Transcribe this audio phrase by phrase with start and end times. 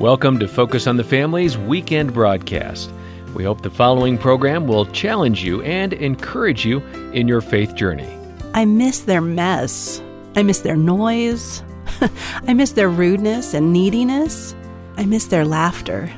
[0.00, 2.90] Welcome to Focus on the Family's weekend broadcast.
[3.34, 6.78] We hope the following program will challenge you and encourage you
[7.12, 8.08] in your faith journey.
[8.54, 10.00] I miss their mess.
[10.36, 11.62] I miss their noise.
[12.48, 14.54] I miss their rudeness and neediness.
[14.96, 16.10] I miss their laughter.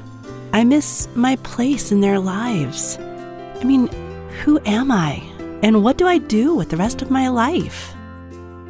[0.53, 2.99] I miss my place in their lives.
[3.01, 3.89] I mean,
[4.45, 5.29] who am I?
[5.65, 7.97] And what do I do with the rest of my life?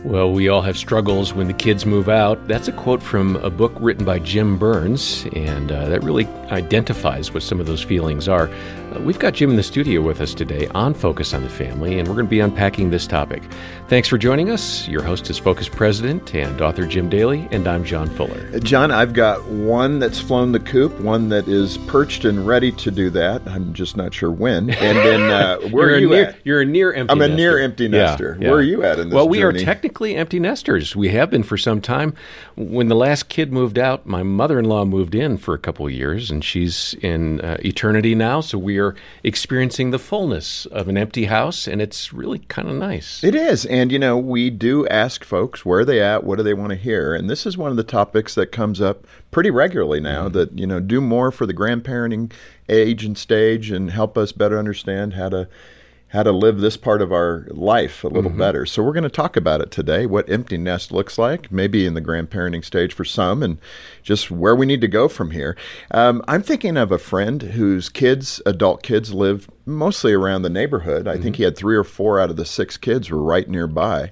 [0.05, 2.48] Well, we all have struggles when the kids move out.
[2.48, 7.32] That's a quote from a book written by Jim Burns, and uh, that really identifies
[7.32, 8.49] what some of those feelings are.
[8.93, 12.00] Uh, we've got Jim in the studio with us today on Focus on the Family,
[12.00, 13.44] and we're going to be unpacking this topic.
[13.86, 14.89] Thanks for joining us.
[14.89, 18.50] Your host is Focus President and author Jim Daly, and I'm John Fuller.
[18.53, 22.72] Uh, John, I've got one that's flown the coop, one that is perched and ready
[22.72, 23.41] to do that.
[23.46, 24.69] I'm just not sure when.
[24.71, 26.36] And then uh, where you're are you near, at?
[26.44, 27.13] You're a near empty.
[27.13, 28.36] I'm a near empty Yeah, nester.
[28.41, 28.49] yeah.
[28.50, 29.63] Where are you at in this Well, we journey?
[29.63, 30.96] are technically empty nesters.
[30.96, 32.14] We have been for some time.
[32.56, 36.31] When the last kid moved out, my mother-in-law moved in for a couple of years,
[36.31, 38.41] and she's in uh, eternity now.
[38.41, 42.77] So we are experiencing the fullness of an empty house, and it's really kind of
[42.77, 43.22] nice.
[43.22, 43.66] It is.
[43.66, 46.25] And, you know, we do ask folks where are they at?
[46.25, 47.14] What do they want to hear?
[47.14, 50.38] And this is one of the topics that comes up pretty regularly now Mm-hmm.
[50.38, 52.33] that, you know, do more for the grandparenting
[52.69, 55.48] age and stage and help us better understand how to
[56.12, 58.38] how to live this part of our life a little Mm-hmm.
[58.38, 58.66] better.
[58.66, 61.94] So we're going to talk about it today, what empty nest looks like, maybe in
[61.94, 63.58] the grandparenting stage for some, and
[64.02, 65.56] just where we need to go from here.
[65.91, 71.08] Um, I'm thinking of a friend whose kids, adult kids, live mostly around the neighborhood.
[71.08, 74.10] I think he had three or four out of the six kids were right nearby.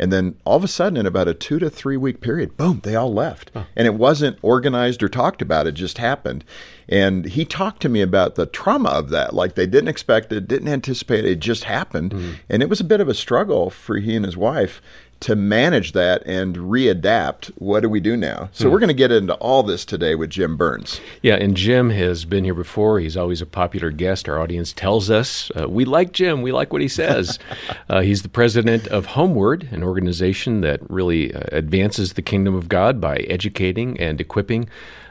[0.00, 2.80] And then all of a sudden, in about a two to three week period, boom,
[2.82, 3.50] they all left.
[3.76, 6.42] And it wasn't organized or talked about, it just happened.
[6.88, 9.34] And he talked to me about the trauma of that.
[9.34, 12.12] Like they didn't expect it, didn't anticipate it, it just happened.
[12.12, 12.32] Mm-hmm.
[12.48, 14.80] And it was a bit of a struggle for he and his wife
[15.20, 17.48] to manage that and readapt.
[17.56, 18.48] What do we do now?
[18.52, 21.00] So we're going to get into all this today with Jim Burns.
[21.22, 23.00] Yeah, and Jim has been here before.
[23.00, 24.28] He's always a popular guest.
[24.28, 26.40] Our audience tells us uh, we like Jim.
[26.40, 27.38] We like what he says.
[27.88, 32.68] uh, he's the president of HomeWord, an organization that really uh, advances the kingdom of
[32.68, 34.68] God by educating and equipping.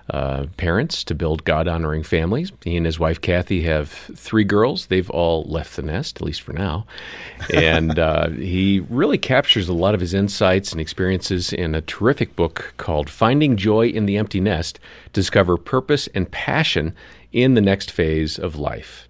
[0.10, 2.52] Uh, parents to build God honoring families.
[2.64, 4.88] He and his wife Kathy have three girls.
[4.88, 6.88] They've all left the nest, at least for now.
[7.54, 12.36] And uh, he really captures a lot of his insights and experiences in a terrific
[12.36, 14.80] book called Finding Joy in the Empty Nest
[15.14, 16.96] Discover Purpose and Passion
[17.32, 19.08] in the Next Phase of Life.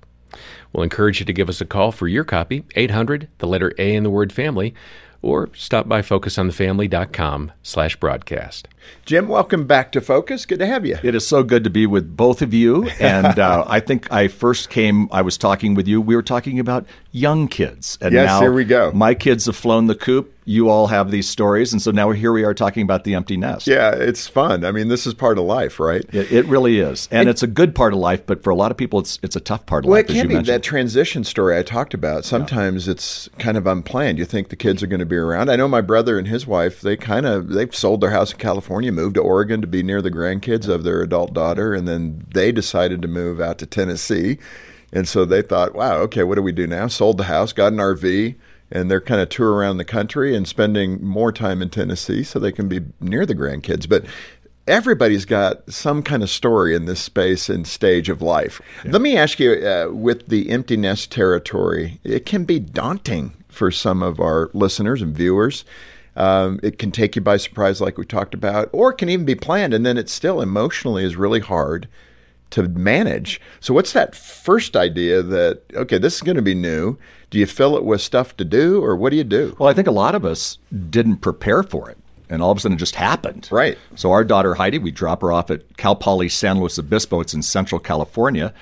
[0.74, 3.96] We'll encourage you to give us a call for your copy, 800, the letter A
[3.96, 4.76] in the word family,
[5.22, 8.68] or stop by focusonthefamily.com slash broadcast.
[9.06, 10.46] Jim, welcome back to Focus.
[10.46, 10.97] Good to have you.
[11.03, 12.90] It is so good to be with both of you.
[13.00, 16.59] And uh, I think I first came, I was talking with you, we were talking
[16.59, 17.97] about young kids.
[18.02, 18.91] And Yes, now here we go.
[18.91, 20.34] My kids have flown the coop.
[20.50, 21.74] You all have these stories.
[21.74, 23.68] And so now here we are talking about the empty nest.
[23.68, 24.66] Yeah, it's fun.
[24.66, 26.04] I mean, this is part of life, right?
[26.12, 27.08] It, it really is.
[27.12, 29.36] And it's a good part of life, but for a lot of people, it's it's
[29.36, 29.92] a tough part of life.
[29.92, 30.56] Well, life, it as can be mentioned.
[30.56, 32.26] that transition story I talked about.
[32.26, 34.18] Sometimes it's kind of unplanned.
[34.18, 35.52] You think the kids are going to be around.
[35.52, 36.81] I know my brother and his wife.
[36.81, 40.02] They kind of they've sold their house in California, moved to Oregon to be near
[40.02, 44.40] the grandkids of their adult daughter, and then they decided to move out to Tennessee.
[44.92, 46.88] And so they thought, wow, okay, what do we do now?
[46.88, 48.36] Sold the house, got an RV,
[48.72, 52.40] and they're kind of tour around the country and spending more time in Tennessee so
[52.40, 53.88] they can be near the grandkids.
[53.88, 54.06] But
[54.68, 58.62] everybody's got some kind of story in this space and stage of life.
[58.85, 63.72] Let me ask you uh, with the empty nest territory, it can be daunting for
[63.72, 65.66] some of our listeners and viewers.
[66.16, 69.25] Um, it can take you by surprise, like we talked about, or it can even
[69.25, 71.88] be planned, and then it still emotionally is really hard
[72.52, 73.40] to manage.
[73.60, 76.98] So, what's that first idea that, okay, this is going to be new?
[77.30, 79.56] Do you fill it with stuff to do, or what do you do?
[79.60, 80.58] Well, I think a lot of us
[80.90, 81.98] didn't prepare for it.
[82.30, 83.48] And all of a sudden it just happened.
[83.52, 83.78] Right.
[83.96, 87.22] So our daughter Heidi, we drop her off at Cal Poly San Luis Obispo.
[87.22, 88.54] It's in Central California.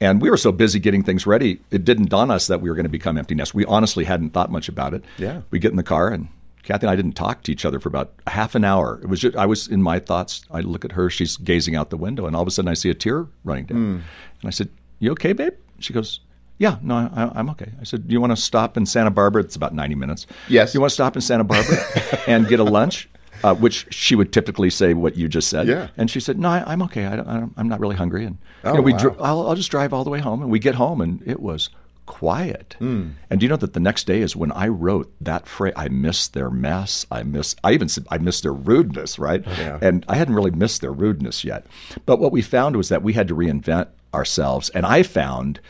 [0.00, 2.74] And we were so busy getting things ready, it didn't dawn us that we were
[2.74, 3.54] going to become empty nest.
[3.54, 5.04] We honestly hadn't thought much about it.
[5.16, 5.42] Yeah.
[5.52, 6.26] We get in the car and
[6.62, 9.00] Kathy and I didn't talk to each other for about half an hour.
[9.02, 10.44] It was just, I was in my thoughts.
[10.50, 12.74] I look at her, she's gazing out the window, and all of a sudden I
[12.74, 13.76] see a tear running down.
[13.78, 14.02] And
[14.44, 14.68] I said,
[15.00, 16.20] "You okay, babe?" She goes,
[16.58, 19.42] "Yeah, no, I, I'm okay." I said, "Do you want to stop in Santa Barbara?
[19.42, 20.26] It's about 90 minutes.
[20.48, 20.72] Yes.
[20.74, 21.76] You want to stop in Santa Barbara
[22.26, 23.08] and get a lunch?"
[23.44, 25.66] Uh, which she would typically say what you just said.
[25.66, 25.88] Yeah.
[25.96, 27.06] And she said, "No, I, I'm okay.
[27.06, 28.98] I don't, I don't, I'm not really hungry." And you Oh, know, we wow.
[28.98, 30.42] dr- I'll, I'll just drive all the way home.
[30.42, 31.68] And we get home, and it was
[32.06, 32.76] quiet.
[32.78, 33.10] Hmm.
[33.30, 35.74] And do you know that the next day is when I wrote that phrase?
[35.76, 37.06] I miss their mess.
[37.10, 37.56] I miss.
[37.62, 39.18] I even said I miss their rudeness.
[39.18, 39.44] Right.
[39.58, 39.78] Yeah.
[39.80, 41.66] And I hadn't really missed their rudeness yet.
[42.06, 44.68] But what we found was that we had to reinvent ourselves.
[44.70, 45.60] And I found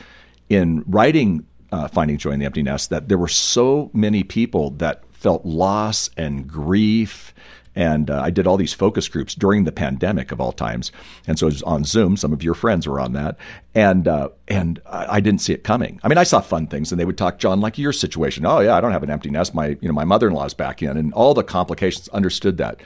[0.48, 4.70] in writing uh, Finding Joy in the Empty Nest that there were so many people
[4.72, 7.32] that felt loss and grief
[7.74, 10.92] And uh, I did all these focus groups during the pandemic of all times.
[11.26, 12.16] And so it was on Zoom.
[12.16, 13.38] Some of your friends were on that.
[13.74, 15.98] And, uh, and I, I didn't see it coming.
[16.02, 18.44] I mean, I saw fun things and they would talk, John, like your situation.
[18.44, 19.54] Oh, yeah, I don't have an empty nest.
[19.54, 22.80] My, you know, my mother in law's back in and all the complications, understood that.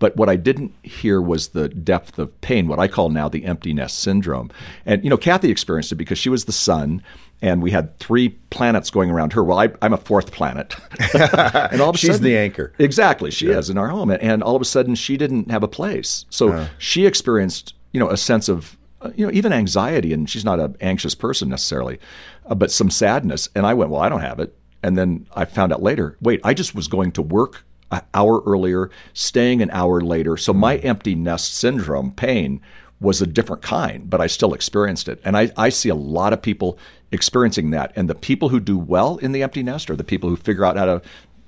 [0.00, 3.44] But what I didn't hear was the depth of pain, what I call now the
[3.44, 4.50] empty nest syndrome.
[4.84, 7.04] And, you know, Kathy experienced it because she was the sun
[7.42, 9.42] and we had three planets going around her.
[9.42, 10.76] Well, I, am a fourth planet.
[11.14, 12.72] and all of a sudden, She's sudden, the anchor.
[12.78, 13.32] Exactly.
[13.32, 13.58] She yeah.
[13.58, 14.10] is in our home.
[14.10, 16.24] And all of a sudden, she didn't have a place.
[16.30, 16.68] So uh.
[16.78, 20.12] she experienced, you know, a sense of, uh, you know, even anxiety.
[20.12, 21.98] And she's not an anxious person necessarily,
[22.46, 23.48] uh, but some sadness.
[23.56, 24.56] And I went, well, I don't have it.
[24.84, 28.40] And then I found out later, wait, I just was going to work an hour
[28.46, 30.36] earlier, staying an hour later.
[30.36, 30.84] So my mm.
[30.84, 32.60] empty nest syndrome pain
[33.02, 35.20] was a different kind, but I still experienced it.
[35.24, 36.78] And I, I see a lot of people
[37.10, 37.92] experiencing that.
[37.96, 40.64] And the people who do well in the empty nest are the people who figure
[40.64, 41.02] out how to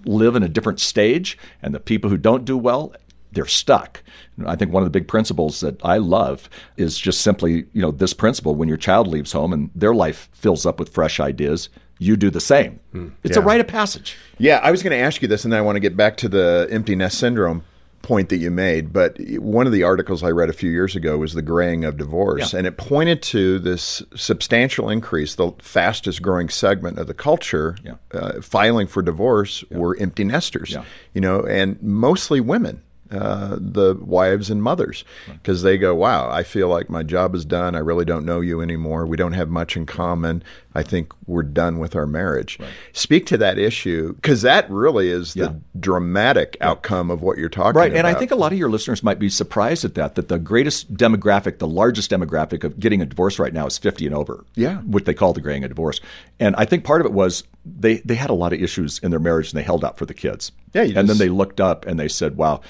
[0.05, 1.39] live in a different stage.
[1.63, 2.93] And the people who don't do well,
[3.33, 4.03] they're stuck.
[4.45, 7.91] I think one of the big principles that I love is just simply, you know,
[7.91, 11.69] this principle when your child leaves home and their life fills up with fresh ideas,
[11.99, 12.81] you do the same.
[12.93, 13.43] Mm, it's yeah.
[13.43, 14.17] a rite of passage.
[14.39, 16.17] Yeah, I was going to ask you this, and then I want to get back
[16.19, 17.63] to the empty nest syndrome
[18.05, 18.93] point that you made.
[18.93, 21.97] But one of the articles I read a few years ago was the graying of
[21.97, 22.59] divorce, yeah.
[22.59, 25.35] and it pointed to this substantial increase.
[25.35, 27.95] The fastest growing segment of the culture yeah.
[28.13, 30.77] uh, filing for divorce were empty nesters,
[31.15, 32.83] you know, and mostly women.
[33.11, 35.05] Uh, the wives and mothers
[35.35, 37.77] because they go, Wow, I feel like my job is done.
[37.77, 39.07] I really don't know you anymore.
[39.07, 40.43] We don't have much in common.
[40.75, 42.59] I think we're done with our marriage.
[42.59, 42.69] Right.
[42.93, 46.71] Speak to that issue because that really is the dramatic yeah.
[46.71, 47.87] outcome of what you're talking right.
[47.87, 47.95] about.
[47.95, 50.29] Right, and I think a lot of your listeners might be surprised at that, that
[50.29, 54.15] the greatest demographic, the largest demographic of getting a divorce right now is 50 and
[54.15, 54.45] over.
[54.57, 54.79] Yeah.
[54.79, 56.01] What they call the graying of divorce.
[56.41, 59.11] And I think part of it was they, they had a lot of issues in
[59.11, 60.51] their marriage and they held out for the kids.
[60.73, 61.07] Yeah, and just...
[61.07, 62.63] then they looked up and they said, wow,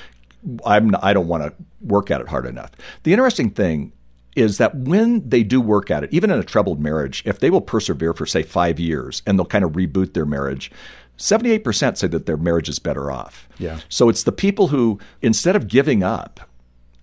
[0.67, 2.71] I'm, I don't want to work at it hard enough.
[3.03, 3.93] The interesting thing
[4.37, 7.51] is that when they do work at it, even in a troubled marriage, if they
[7.51, 10.71] will persevere for, say, five years and they'll kind of reboot their marriage,
[11.19, 13.49] 78% say that their marriage is better off.
[13.59, 13.81] Yeah.
[13.89, 16.41] So it's the people who, instead of giving up,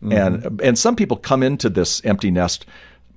[0.03, 0.11] mm-hmm.
[0.11, 2.65] and and some people come into this empty nest,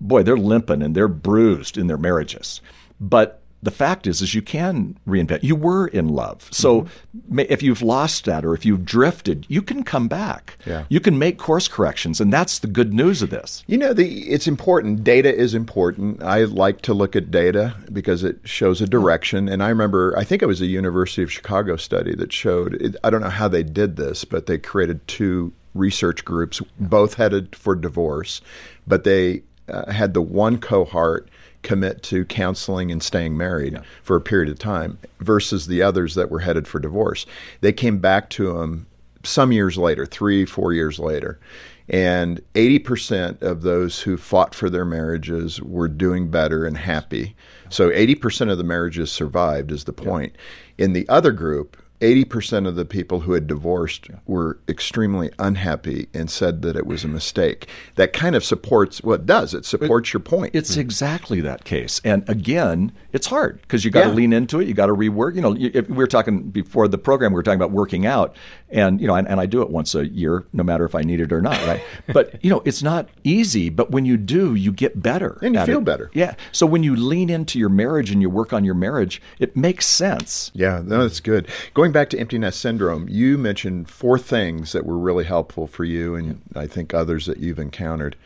[0.01, 2.61] boy, they're limping and they're bruised in their marriages.
[3.01, 5.43] But the fact is is you can reinvent.
[5.43, 6.49] You were in love.
[6.53, 7.41] So mm-hmm.
[7.41, 10.57] if you've lost that or if you've drifted you can come back.
[10.67, 10.85] Yeah.
[10.89, 13.65] you can make course corrections and that's the good news of this.
[13.67, 15.05] You know the it's important.
[15.05, 16.23] Data is important.
[16.23, 20.25] I like to look at data because it shows a direction and i remember i
[20.25, 23.63] think it was a university of chicago study that showed i don't know how they
[23.63, 28.41] did this but they created two research groups both headed for divorce
[28.87, 31.29] but they uh, had the one cohort
[31.65, 33.83] commit to counseling and staying married yeah.
[34.03, 37.27] for a period of time versus the others that were headed for divorce.
[37.61, 38.87] They came back to them
[39.25, 41.41] some years later, three, four years later.
[41.89, 47.37] And 80% of those who fought for their marriages were doing better and happy.
[47.69, 50.35] So 80% of the marriages survived, is the point.
[50.79, 50.87] Yeah.
[50.87, 56.31] In the other group, 80% of the people who had divorced were extremely unhappy and
[56.31, 57.67] said that it was a mistake.
[57.95, 59.55] That kind of supports what well, it does.
[59.55, 60.55] It supports your point.
[60.55, 60.81] It's mm-hmm.
[60.83, 62.03] exactly that case.
[62.05, 64.15] And again, it's hard because you got to yeah.
[64.15, 64.69] lean into it.
[64.69, 65.35] You got to rework.
[65.35, 68.37] You know, if we were talking before the program, we were talking about working out.
[68.75, 71.03] And, you know, and, and I do it once a year, no matter if I
[71.03, 71.81] need it or not, right?
[72.13, 73.71] but, you know, it's not easy.
[73.71, 75.39] But when you do, you get better.
[75.41, 75.85] And you feel it.
[75.85, 76.11] better.
[76.13, 76.35] Yeah.
[76.51, 79.87] So when you lean into your marriage and you work on your marriage, it makes
[79.87, 80.51] sense.
[80.55, 81.49] Yeah, no, that's good.
[81.73, 85.85] Going back to empty nest syndrome, you mentioned four things that were really helpful for
[85.85, 86.63] you, and yeah.
[86.63, 88.17] I think others that you've encountered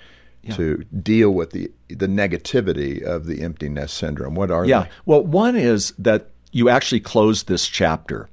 [0.42, 0.54] yeah.
[0.54, 4.34] to deal with the the negativity of the empty nest syndrome.
[4.34, 4.84] What are yeah.
[4.84, 4.88] they?
[5.04, 8.28] Well, one is that you actually close this chapter.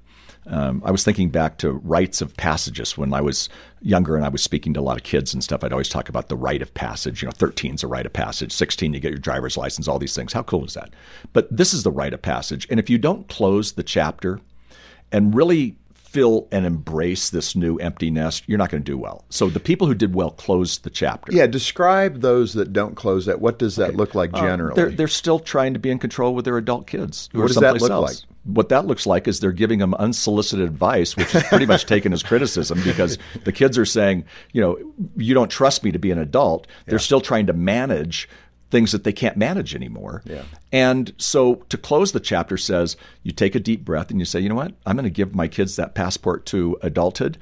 [0.47, 3.49] Um, I was thinking back to rites of passages when I was
[3.81, 5.63] younger and I was speaking to a lot of kids and stuff.
[5.63, 7.21] I'd always talk about the rite of passage.
[7.21, 9.99] You know, 13 is a rite of passage, 16 you get your driver's license, all
[9.99, 10.33] these things.
[10.33, 10.93] How cool is that?
[11.33, 12.67] But this is the rite of passage.
[12.69, 14.39] And if you don't close the chapter,
[15.11, 19.25] and really fill and embrace this new empty nest, you're not going to do well.
[19.29, 21.33] So the people who did well closed the chapter.
[21.33, 23.41] Yeah, describe those that don't close that.
[23.41, 23.97] What does that okay.
[23.97, 24.71] look like uh, generally?
[24.71, 27.29] Uh, they're, they're still trying to be in control with their adult kids.
[27.33, 28.23] What does that look else.
[28.23, 28.34] like?
[28.45, 32.13] What that looks like is they're giving them unsolicited advice, which is pretty much taken
[32.13, 34.23] as criticism because the kids are saying,
[34.53, 34.77] you know,
[35.17, 36.67] you don't trust me to be an adult.
[36.85, 36.99] They're yeah.
[36.99, 38.29] still trying to manage
[38.71, 40.21] things that they can't manage anymore.
[40.25, 40.43] Yeah.
[40.71, 44.39] And so to close the chapter says you take a deep breath and you say,
[44.39, 44.73] you know what?
[44.85, 47.37] I'm going to give my kids that passport to adulthood.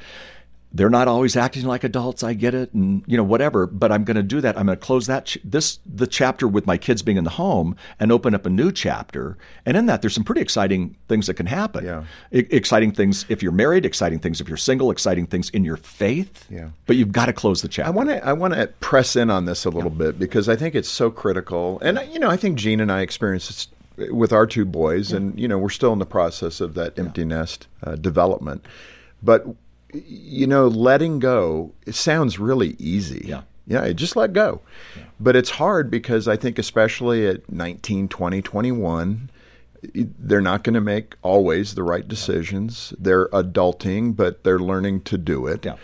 [0.75, 2.23] They're not always acting like adults.
[2.23, 3.67] I get it, and you know whatever.
[3.67, 4.57] But I'm going to do that.
[4.57, 7.29] I'm going to close that ch- this the chapter with my kids being in the
[7.31, 9.37] home and open up a new chapter.
[9.67, 11.85] And in that, there's some pretty exciting things that can happen.
[11.85, 12.03] Yeah.
[12.31, 13.85] Exciting things if you're married.
[13.85, 14.89] Exciting things if you're single.
[14.89, 16.47] Exciting things in your faith.
[16.49, 16.69] Yeah.
[16.87, 17.87] But you've got to close the chapter.
[17.87, 20.55] I want to I want to press in on this a little bit because I
[20.55, 23.67] think it's so critical, and you know I think Jean and I experienced this
[24.11, 27.25] with our two boys, and you know we're still in the process of that empty
[27.25, 28.65] nest uh, development,
[29.21, 29.45] but
[29.93, 33.25] you know letting go it sounds really easy.
[33.27, 33.41] Yeah.
[33.65, 34.59] Yeah, just let go.
[35.21, 39.29] But it's hard because I think especially at 19, 20, 21
[39.93, 42.93] they're not going to make always the right decisions.
[42.97, 45.65] They're adulting, but they're learning to do it.
[45.65, 45.75] Yeah.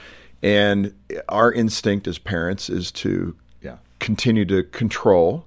[0.42, 0.94] And
[1.28, 3.78] our instinct as parents is to Yeah.
[4.00, 5.46] continue to control.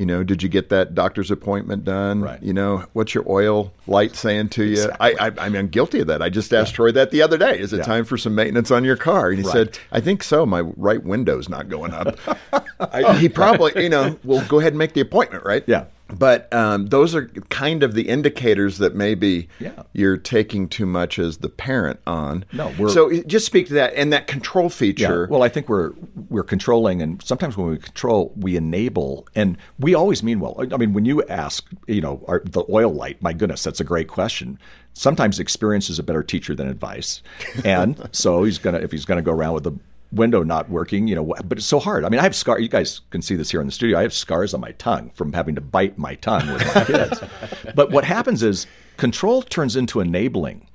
[0.00, 2.22] You know, did you get that doctor's appointment done?
[2.22, 2.42] Right.
[2.42, 4.88] You know, what's your oil light saying to you?
[4.98, 6.22] I, I, I mean, I'm guilty of that.
[6.22, 7.58] I just asked Troy that the other day.
[7.58, 7.82] Is it Yeah.
[7.82, 9.28] time for some maintenance on your car?
[9.28, 10.46] And he said, I think so.
[10.46, 12.18] My right window's not going up.
[12.80, 15.64] I, he probably, you know, will go ahead and make the appointment, right?
[15.66, 15.84] Yeah.
[16.18, 19.82] But um, those are kind of the indicators that maybe Yeah.
[19.92, 22.44] you're taking too much as the parent on.
[22.52, 24.70] No, we're- so just speak to that and that control Yeah.
[24.70, 25.26] feature.
[25.30, 25.92] Well, I think we're
[26.28, 30.54] we're controlling, and sometimes when we control, we enable, and we always mean well.
[30.72, 33.20] I mean, when you ask, you know, are, the oil light.
[33.22, 34.58] My goodness, that's a great question.
[34.92, 37.22] Sometimes experience is a better teacher than advice,
[37.64, 39.72] and so he's gonna if he's gonna go around with the
[40.12, 42.04] window not working, you know, but it's so hard.
[42.04, 42.58] I mean, I have scar.
[42.58, 43.98] You guys can see this here in the studio.
[43.98, 47.20] I have scars on my tongue from having to bite my tongue with my kids.
[47.74, 50.66] but what happens is control turns into enabling.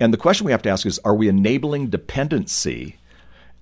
[0.00, 2.96] And the question we have to ask is are we enabling dependency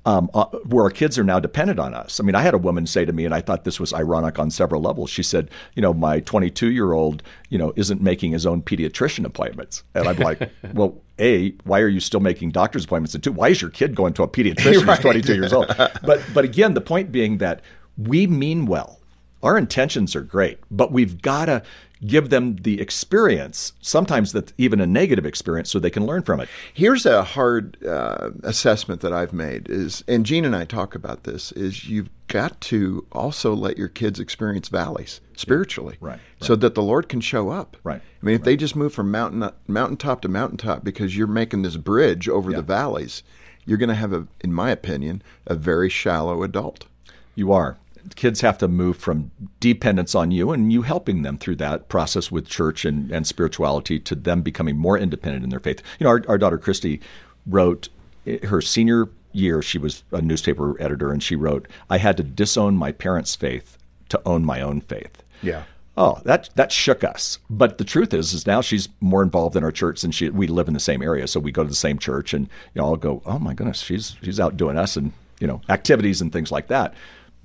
[0.04, 2.20] um, uh, where our kids are now dependent on us.
[2.20, 4.38] I mean, I had a woman say to me, and I thought this was ironic
[4.38, 5.10] on several levels.
[5.10, 9.24] She said, "You know, my 22 year old, you know, isn't making his own pediatrician
[9.24, 13.14] appointments," and I'm like, "Well, a, why are you still making doctor's appointments?
[13.14, 15.68] And two, why is your kid going to a pediatrician who's 22 years old?"
[16.02, 17.60] But but again, the point being that
[17.96, 19.00] we mean well.
[19.40, 21.62] Our intentions are great, but we've got to
[22.06, 26.40] give them the experience, sometimes that's even a negative experience, so they can learn from
[26.40, 26.48] it.
[26.72, 31.24] Here's a hard uh, assessment that I've made is, and Jean and I talk about
[31.24, 36.74] this, is you've got to also let your kids experience valleys spiritually, Right, So that
[36.74, 40.20] the Lord can show up, Right, I mean, if they just move from mountain mountaintop
[40.22, 43.22] to mountaintop because you're making this bridge over the valleys,
[43.64, 46.86] you're going to have a, in my opinion, a very shallow adult.
[47.34, 47.76] You are.
[48.16, 52.30] Kids have to move from dependence on you and you helping them through that process
[52.30, 55.82] with church and, and spirituality to them becoming more independent in their faith.
[55.98, 57.00] You know, our, our daughter Christy
[57.46, 57.88] wrote
[58.26, 62.22] eh, her senior year, she was a newspaper editor, and she wrote, I had to
[62.22, 63.78] disown my parents' faith
[64.08, 65.22] to own my own faith.
[65.42, 65.64] Yeah.
[65.96, 67.40] Oh, that that shook us.
[67.50, 70.30] But the truth is, is now she's more involved in our church than she.
[70.30, 72.80] We live in the same area, so we go to the same church, and you
[72.80, 76.20] know, I'll go, oh my goodness, she's she's out doing us and you know activities
[76.20, 76.94] and things like that.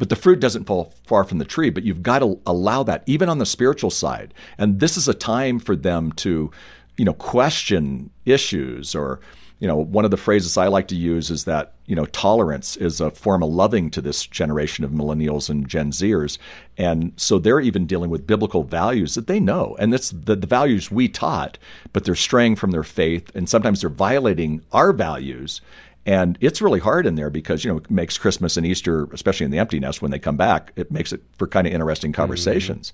[0.04, 1.70] But the fruit doesn't fall far from the tree.
[1.70, 4.34] But you've got to allow that, even on the spiritual side.
[4.58, 6.52] And this is a time for them to,
[6.98, 9.22] you know, question issues or
[9.60, 12.76] you know, one of the phrases I like to use is that, you know, tolerance
[12.76, 16.38] is a form of loving to this generation of millennials and Gen Zers.
[16.78, 19.78] And so they're even dealing with biblical values that they know.
[19.80, 21.58] And it's the, the values we taught,
[21.94, 23.34] but they're straying from their faith.
[23.34, 25.62] And sometimes they're violating our values.
[26.06, 29.46] And it's really hard in there because, you know, it makes Christmas and Easter, especially
[29.46, 32.12] in the empty nest when they come back, it makes it for kind of interesting
[32.12, 32.22] mm-hmm.
[32.22, 32.92] conversations.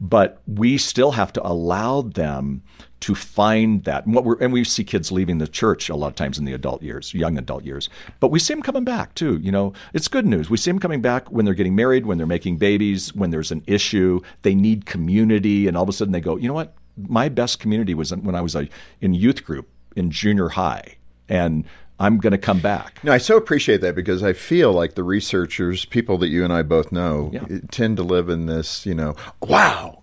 [0.00, 2.62] But we still have to allow them
[3.00, 4.06] to find that.
[4.06, 6.46] And, what we're, and we see kids leaving the church a lot of times in
[6.46, 7.90] the adult years, young adult years.
[8.18, 9.38] But we see them coming back too.
[9.42, 10.48] You know, it's good news.
[10.48, 13.52] We see them coming back when they're getting married, when they're making babies, when there's
[13.52, 15.68] an issue, they need community.
[15.68, 16.74] And all of a sudden they go, you know what?
[16.96, 18.68] My best community was when I was a,
[19.00, 20.96] in youth group in junior high.
[21.28, 21.64] And
[22.00, 23.00] I'm going to come back.
[23.02, 26.52] No, I so appreciate that because I feel like the researchers, people that you and
[26.52, 27.58] I both know, Yeah.
[27.70, 30.02] tend to live in this, you know, wow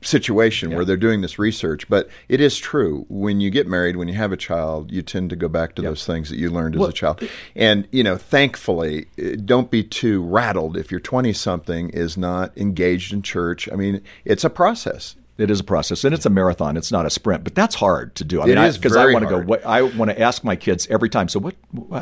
[0.00, 1.88] situation where they're doing this research.
[1.88, 3.04] But it is true.
[3.08, 5.82] When you get married, when you have a child, you tend to go back to
[5.82, 7.28] those things that you learned as a child.
[7.56, 12.56] And, you know, thankfully, eh, don't be too rattled if your 20 something is not
[12.56, 13.68] engaged in church.
[13.72, 15.16] I mean, it's a process.
[15.38, 16.76] It is a process, and it's a marathon.
[16.76, 18.40] It's not a sprint, but that's hard to do.
[18.40, 19.38] I It mean, because I, very want to go.
[19.40, 21.28] What, I want to ask my kids every time.
[21.28, 21.54] So, what?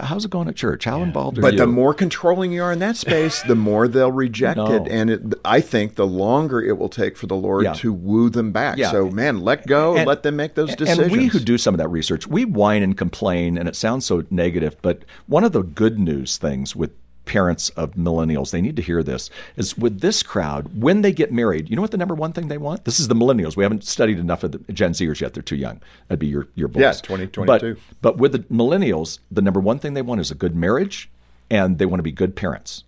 [0.04, 0.84] How's it going at church?
[0.86, 1.58] How involved are But you?
[1.58, 4.72] the more controlling you are in that space, the more they'll reject No.
[4.72, 7.74] it, and it, I think the longer it will take for the Lord Yeah.
[7.74, 8.78] to woo them back.
[8.78, 8.90] Yeah.
[8.90, 11.12] So, man, let go, And- let them make those decisions.
[11.12, 14.06] And we who do some of that research, we whine and complain, and it sounds
[14.06, 14.76] so negative.
[14.80, 16.90] But one of the good news things with
[17.26, 21.32] parents of millennials, they need to hear this, is with this crowd, when they get
[21.32, 22.84] married, you know what the number one thing they want?
[22.84, 23.56] This is the millennials.
[23.56, 25.34] We haven't studied enough of the Gen Zers yet.
[25.34, 25.82] They're too young.
[26.08, 26.80] That'd be your, your boys.
[26.80, 27.74] Yeah, 2022.
[27.74, 31.10] But, but with the millennials, the number one thing they want is a good marriage
[31.50, 32.84] and they want to be good parents.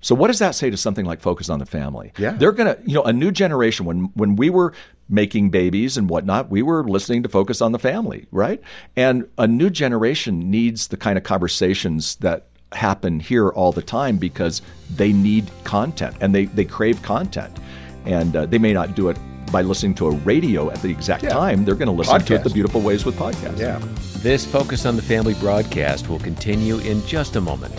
[0.00, 2.12] So what does that say to something like focus on the family?
[2.18, 2.32] Yeah.
[2.32, 4.72] They're gonna, you know, a new generation when when we were
[5.08, 8.60] making babies and whatnot, we were listening to focus on the family, right?
[8.94, 14.16] And a new generation needs the kind of conversations that happen here all the time
[14.18, 14.62] because
[14.94, 17.56] they need content and they, they crave content.
[18.04, 19.18] And uh, they may not do it
[19.50, 21.30] by listening to a radio at the exact Yeah.
[21.30, 21.64] time.
[21.64, 23.58] They're going to listen to it the beautiful ways with podcasts.
[23.58, 23.80] Yeah.
[24.18, 27.74] This Focus on the Family broadcast will continue in just a moment.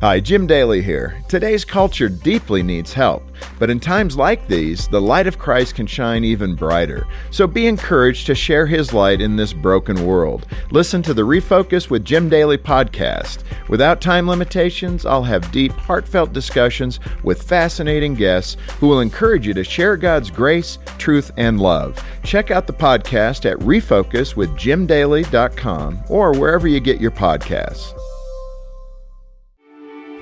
[0.00, 1.22] Hi, Jim Daly here.
[1.28, 3.22] Today's culture deeply needs help,
[3.58, 7.06] but in times like these, the light of Christ can shine even brighter.
[7.30, 10.46] So be encouraged to share his light in this broken world.
[10.70, 13.42] Listen to the Refocus with Jim Daly podcast.
[13.68, 19.52] Without time limitations, I'll have deep, heartfelt discussions with fascinating guests who will encourage you
[19.52, 22.02] to share God's grace, truth, and love.
[22.24, 27.99] Check out the podcast at refocuswithjimdaly.com or wherever you get your podcasts.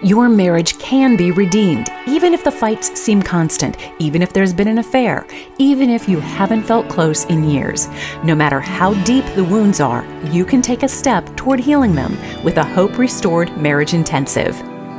[0.03, 4.69] Your marriage can be redeemed, even if the fights seem constant, even if there's been
[4.69, 5.27] an affair,
[5.59, 7.89] even if you haven't felt close in years.
[8.23, 12.17] No matter how deep the wounds are, you can take a step toward healing them
[12.45, 14.57] with a Hope Restored Marriage Intensive.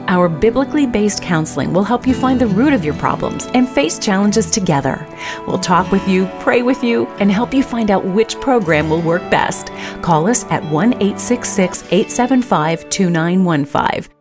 [0.10, 4.00] Our biblically based counseling will help you find the root of your problems and face
[4.00, 5.08] challenges together.
[5.48, 9.02] We'll talk with you, pray with you, and help you find out which program will
[9.02, 9.68] work best.
[10.02, 14.19] Call us at 1 866 875 2915.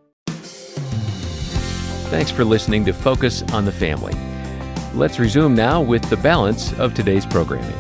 [2.10, 4.14] Thanks for listening to Focus on the Family.
[4.94, 7.74] Let's resume now with the balance of today's programming.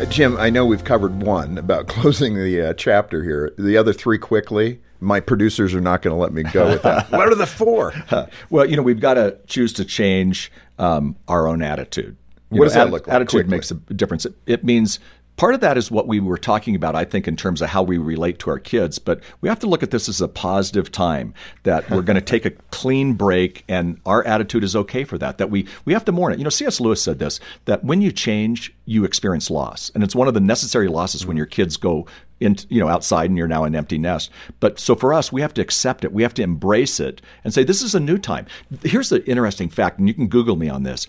[0.00, 3.52] Uh, Jim, I know we've covered one about closing the uh, chapter here.
[3.58, 4.80] The other three quickly.
[5.00, 7.10] My producers are not going to let me go with that.
[7.10, 7.92] what are the four?
[8.48, 12.16] Well, you know, we've got to choose to change um, our own attitude.
[12.50, 13.50] You What know, does that atti- look like, Attitude quickly?
[13.50, 14.24] makes a difference.
[14.24, 15.00] It, it means
[15.36, 17.82] part of that is what we were talking about, I think, in terms of how
[17.82, 18.98] we relate to our kids.
[18.98, 22.20] But we have to look at this as a positive time that we're going to
[22.20, 25.38] take a clean break, and our attitude is okay for that.
[25.38, 26.38] That we we have to mourn it.
[26.38, 26.80] You know, C.S.
[26.80, 30.40] Lewis said this: that when you change, you experience loss, and it's one of the
[30.40, 31.38] necessary losses when mm.
[31.38, 32.06] your kids go
[32.40, 34.30] in, you know, outside and you're now an empty nest.
[34.60, 36.12] But so for us, we have to accept it.
[36.12, 38.46] We have to embrace it and say, this is a new time.
[38.82, 41.06] Here's the interesting fact, and you can Google me on this.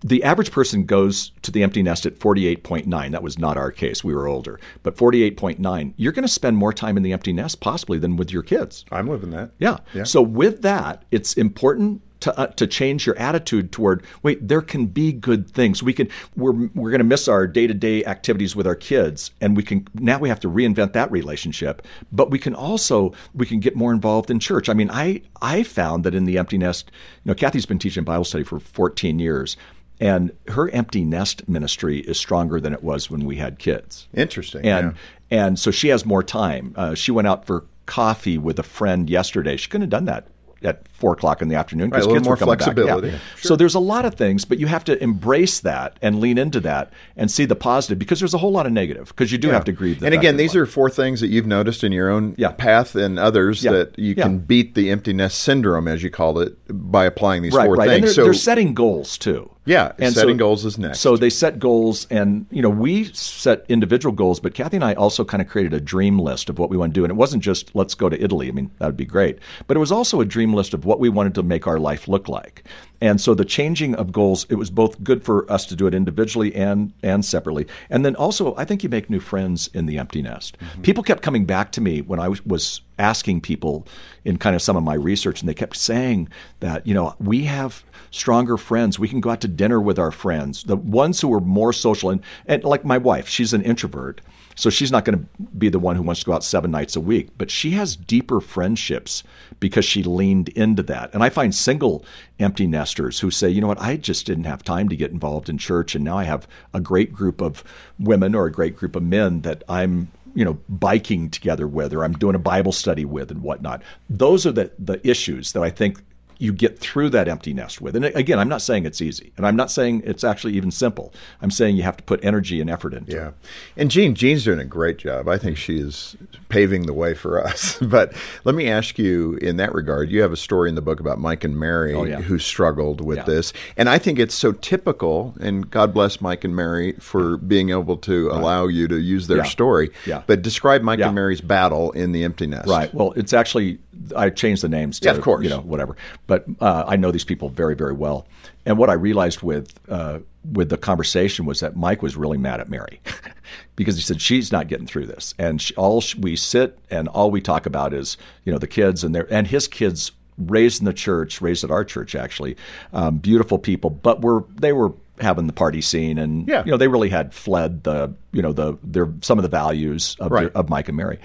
[0.00, 3.10] The average person goes to the empty nest at 48.9.
[3.10, 4.04] That was not our case.
[4.04, 4.60] We were older.
[4.82, 8.32] But 48.9, you're going to spend more time in the empty nest possibly than with
[8.32, 8.84] your kids.
[8.92, 9.50] I'm living that.
[9.58, 9.78] Yeah.
[9.94, 10.04] Yeah.
[10.04, 14.86] So with that, it's important to uh, to change your attitude toward wait, there can
[14.86, 15.82] be good things.
[15.82, 19.62] We can we're we're going to miss our day-to-day activities with our kids and we
[19.62, 23.76] can now we have to reinvent that relationship, but we can also we can get
[23.76, 24.68] more involved in church.
[24.68, 26.90] I mean, I I found that in the empty nest,
[27.24, 29.56] you know, Kathy's been teaching Bible study for 14 years.
[30.00, 34.08] And her empty nest ministry is stronger than it was when we had kids.
[34.14, 34.64] Interesting.
[34.64, 34.94] And
[35.30, 35.46] yeah.
[35.46, 36.72] and so she has more time.
[36.76, 39.56] Uh, she went out for coffee with a friend yesterday.
[39.56, 40.28] She couldn't have done that
[40.62, 42.64] at four o'clock in the afternoon because a little kids more were coming back.
[42.64, 43.08] flexibility.
[43.08, 43.18] Yeah.
[43.40, 46.58] So there's a lot of things, but you have to embrace that and lean into
[46.60, 49.50] that and see the positive because there's a whole lot of negative because you do
[49.50, 50.00] have to grieve.
[50.00, 52.50] The and again, these life- are four things that you've noticed in your own Yeah.
[52.50, 53.72] path and others Yeah.
[53.72, 54.24] that you Yeah.
[54.24, 57.88] can beat the emptiness syndrome, as you call it, by applying these right, four right.
[57.88, 57.94] things.
[57.96, 59.50] And they're, so they're setting goals too.
[59.64, 61.00] Yeah, and setting goals is next.
[61.00, 64.94] So they set goals, and you know we set individual goals, but Kathy and I
[64.94, 67.16] also kind of created a dream list of what we want to do, and it
[67.16, 68.48] wasn't just let's go to Italy.
[68.48, 70.98] I mean that would be great, but it was also a dream list of what
[70.98, 72.64] we wanted to make our life look like.
[73.00, 75.94] And so the changing of goals, it was both good for us to do it
[75.94, 79.98] individually and and separately, and then also I think you make new friends in the
[79.98, 80.56] empty nest.
[80.58, 80.82] Mm-hmm.
[80.82, 83.86] People kept coming back to me when I was, was asking people
[84.24, 86.28] in kind of some of my research, and they kept saying
[86.60, 88.98] that you know we have stronger friends.
[88.98, 90.64] We can go out to dinner with our friends.
[90.64, 94.20] The ones who are more social and, and like my wife, she's an introvert.
[94.58, 96.96] So she's not going to be the one who wants to go out seven nights
[96.96, 99.22] a week, but she has deeper friendships
[99.60, 101.14] because she leaned into that.
[101.14, 102.04] And I find single
[102.40, 105.48] empty nesters who say, you know what, I just didn't have time to get involved
[105.48, 105.94] in church.
[105.94, 107.62] And now I have a great group of
[108.00, 112.04] women or a great group of men that I'm you know, biking together with, or
[112.04, 113.82] I'm doing a Bible study with, and whatnot.
[114.10, 116.00] Those are the the issues that I think
[116.40, 117.96] you get through that empty nest with.
[117.96, 121.12] And again, I'm not saying it's easy, and I'm not saying it's actually even simple.
[121.42, 123.28] I'm saying you have to put energy and effort into Yeah.
[123.28, 123.34] it.
[123.76, 125.28] And Jean, Jean's doing a great job.
[125.28, 126.16] I think she is
[126.48, 127.76] paving the way for us.
[127.82, 128.12] but
[128.44, 131.18] let me ask you in that regard, you have a story in the book about
[131.18, 132.20] Mike and Mary Oh, yeah.
[132.20, 133.24] who struggled with Yeah.
[133.24, 133.52] this.
[133.76, 137.96] And I think it's so typical, and God bless Mike and Mary for being able
[137.98, 139.42] to allow you to use their Yeah.
[139.42, 139.90] story.
[140.06, 140.22] Yeah.
[140.28, 142.68] But describe Mike and Mary's battle in the empty nest.
[142.68, 142.94] Right.
[142.94, 143.78] Well, it's actually
[144.16, 145.00] I changed the names.
[145.00, 145.42] To, Yeah, of course.
[145.44, 145.96] You know, whatever.
[146.26, 148.26] But uh, I know these people very, very well.
[148.66, 150.20] And what I realized with uh,
[150.52, 153.00] with the conversation was that Mike was really mad at Mary
[153.76, 157.08] because he said she's not getting through this, and she, all sh- we sit and
[157.08, 160.80] all we talk about is you know the kids and their and his kids raised
[160.80, 162.56] in the church, raised at our church actually,
[162.92, 166.62] um, beautiful people, but were they were having the party scene and Yeah.
[166.64, 170.16] you know they really had fled the you know the their some of the values
[170.20, 170.42] of, Right.
[170.52, 171.18] their, of Mike and Mary.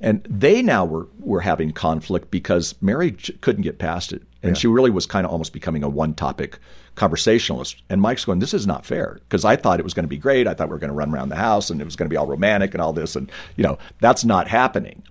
[0.00, 4.22] And they now were, were having conflict because Mary j- couldn't get past it.
[4.42, 6.60] And she really was kind of almost becoming a one topic
[6.94, 7.82] conversationalist.
[7.90, 10.18] And Mike's going, This is not fair because I thought it was going to be
[10.18, 10.46] great.
[10.46, 12.12] I thought we were going to run around the house and it was going to
[12.12, 13.16] be all romantic and all this.
[13.16, 15.02] And, you know, that's not happening.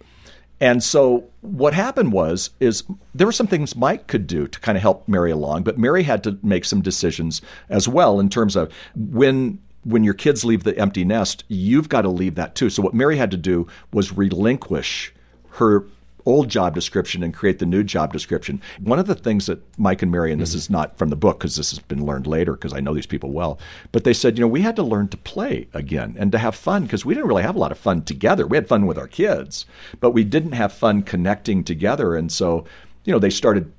[0.62, 4.78] And so what happened was is there were some things Mike could do to kind
[4.78, 8.56] of help Mary along, but Mary had to make some decisions as well in terms
[8.56, 12.70] of when when your kids leave the empty nest, you've got to leave that too.
[12.70, 15.14] So what Mary had to do was relinquish
[15.52, 15.86] her
[16.26, 18.60] old job description and create the new job description.
[18.80, 20.58] One of the things that Mike and Mary, and this mm-hmm.
[20.58, 23.06] is not from the book because this has been learned later because I know these
[23.06, 23.60] people well,
[23.92, 26.56] but they said, you know, we had to learn to play again and to have
[26.56, 28.48] fun because we didn't really have a lot of fun together.
[28.48, 29.66] We had fun with our kids,
[30.00, 32.16] but we didn't have fun connecting together.
[32.16, 32.66] And so,
[33.04, 33.72] you know, they started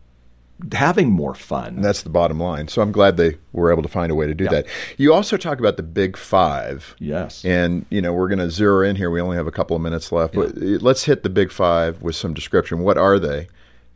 [0.72, 1.76] having more fun.
[1.76, 2.68] And that's the bottom line.
[2.68, 4.66] So I'm glad they were able to find a way to do that.
[4.96, 6.94] You also talk about the big five.
[6.98, 7.44] Yes.
[7.44, 9.10] And, you know, we're going to zero in here.
[9.10, 10.34] We only have a couple of minutes left.
[10.34, 12.80] But let's hit the big five with some description.
[12.80, 13.48] What are they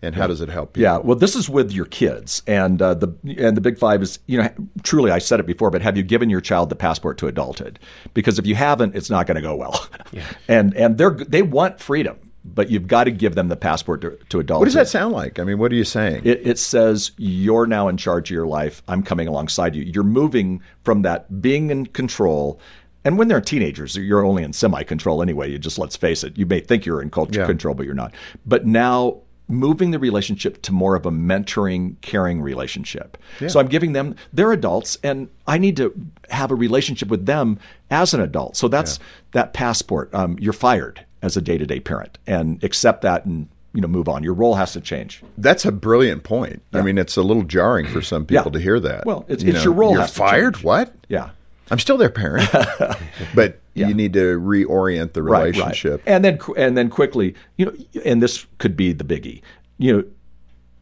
[0.02, 0.82] and how does it help you?
[0.82, 4.18] Yeah, well, this is with your kids, and uh, the and the big five is
[4.26, 4.48] you know
[4.82, 7.78] truly I said it before, but have you given your child the passport to adulthood?
[8.14, 9.88] Because if you haven't, it's not going to go well.
[10.12, 10.24] Yeah.
[10.48, 14.18] and and they're they want freedom, but you've got to give them the passport to,
[14.31, 14.61] to adulthood.
[14.61, 15.38] What does that sound like?
[15.38, 16.22] I mean, what are you saying?
[16.24, 18.83] It, it says you're now in charge of your life.
[18.88, 19.83] I'm coming alongside you.
[19.83, 22.59] You're moving from that being in control.
[23.05, 25.50] And when they're teenagers, you're only in semi control anyway.
[25.50, 26.37] You just let's face it.
[26.38, 27.46] You may think you're in culture Yeah.
[27.46, 28.14] control, but you're not.
[28.46, 33.18] But now moving the relationship to more of a mentoring, caring relationship.
[33.48, 35.92] So I'm giving them they're adults and I need to
[36.31, 37.59] have a relationship with them
[37.90, 38.57] as an adult.
[38.57, 38.98] So that's
[39.33, 40.14] that passport.
[40.14, 44.22] Um, you're fired as a day-to-day parent and accept that and you know move on.
[44.22, 45.22] Your role has to change.
[45.38, 46.62] That's a brilliant point.
[46.72, 48.52] I mean, it's a little jarring for some people Yeah.
[48.52, 49.06] to hear that.
[49.06, 50.62] Well, it's- You it's your role You're fired?
[50.62, 50.94] What?
[51.09, 51.30] Yeah.
[51.70, 52.50] I'm still their parent.
[53.35, 56.02] but you need to reorient the relationship.
[56.04, 56.14] right, right.
[56.14, 57.72] and then and then quickly, you know,
[58.04, 59.40] and this could be the biggie.
[59.78, 60.04] You know,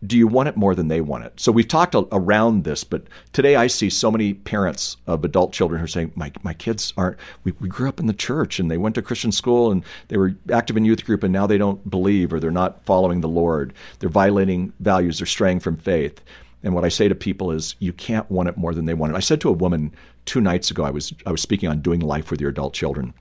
[0.06, 1.40] do you want it more than they want it?
[1.40, 5.52] So we've talked a- around this, but today I see so many parents of adult
[5.52, 7.16] children who are saying, "My my kids aren't.
[7.44, 10.16] We, we grew up in the church and they went to Christian school and they
[10.16, 13.28] were active in youth group and now they don't believe or they're not following the
[13.28, 13.72] Lord.
[13.98, 15.18] They're violating values.
[15.18, 16.20] They're straying from faith."
[16.62, 19.12] And what I say to people is, you can't want it more than they want
[19.12, 19.16] it.
[19.16, 19.92] I said to a woman
[20.24, 23.14] two nights ago, I was I was speaking on doing life with your adult children,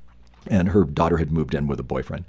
[0.48, 2.26] and her daughter had moved in with a boyfriend.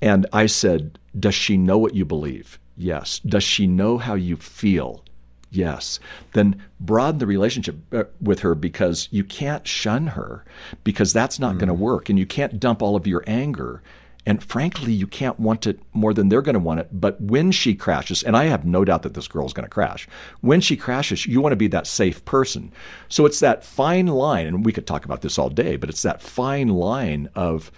[0.00, 2.59] And I said, Does she know what you believe?
[2.80, 3.18] Yes.
[3.18, 5.04] Does she know how you feel?
[5.50, 6.00] Yes.
[6.32, 10.44] Then broaden the relationship uh, with her because you can't shun her
[10.82, 12.08] because that's not going to work.
[12.08, 13.82] And you can't dump all of your anger.
[14.24, 16.88] And frankly, you can't want it more than they're going to want it.
[16.92, 19.70] But when she crashes, and I have no doubt that this girl is going to
[19.70, 20.08] crash,
[20.40, 22.72] when she crashes, you want to be that safe person.
[23.08, 26.02] So it's that fine line, and we could talk about this all day, but it's
[26.02, 27.72] that fine line of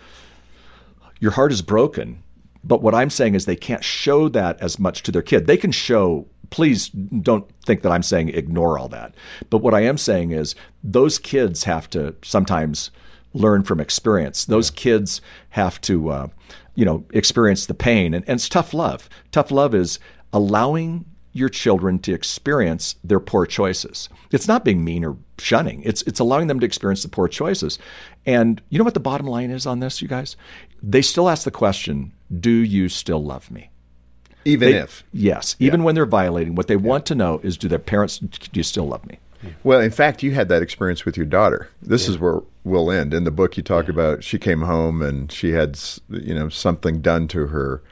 [1.21, 2.23] your heart is broken.
[2.65, 5.47] But what I'm saying is they can't show that as much to their kid.
[5.47, 9.15] They can show, please don't think that I'm saying ignore all that.
[9.51, 12.91] But what I am saying is those kids have to sometimes
[13.35, 14.45] learn from experience.
[14.45, 15.21] Those kids
[15.51, 16.29] have to, uh,
[16.75, 18.15] you know, experience the pain.
[18.15, 19.09] And, and it's tough love.
[19.31, 19.99] Tough love is
[20.33, 24.09] allowing your children to experience their poor choices.
[24.31, 25.83] It's not being mean or shunning.
[25.83, 27.79] It's it's allowing them to experience the poor choices.
[28.27, 30.37] And you know what the bottom line is on this, you guys?
[30.83, 33.71] They still ask the question, "Do you still love me?"
[34.45, 35.05] Even They- if.
[35.13, 38.19] yes, even when they're violating, what they want to know is, "Do their parents?
[38.19, 39.19] Do you still love me?"
[39.65, 41.69] Well, in fact, you had that experience with your daughter.
[41.83, 43.13] This is where we'll end.
[43.13, 45.79] In the book, you talk about she came home and she had,
[46.11, 47.83] you know, something done to her,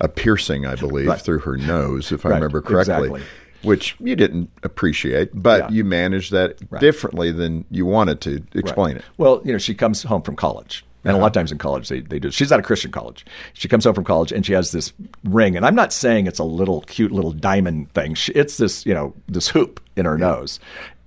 [0.00, 1.20] a piercing, I believe, Right.
[1.20, 3.22] through her nose, if I remember correctly, exactly.
[3.62, 5.76] which you didn't appreciate, but Yeah.
[5.76, 9.04] you managed that differently than you wanted to explain it.
[9.18, 10.82] Well, you know, she comes home from college.
[11.06, 12.32] And a lot of times in college, they, they do.
[12.32, 13.24] She's at a Christian college.
[13.52, 14.92] She comes home from college and she has this
[15.22, 15.56] ring.
[15.56, 18.14] And I'm not saying it's a little cute little diamond thing.
[18.14, 20.58] She, it's this, you know, this hoop in her nose.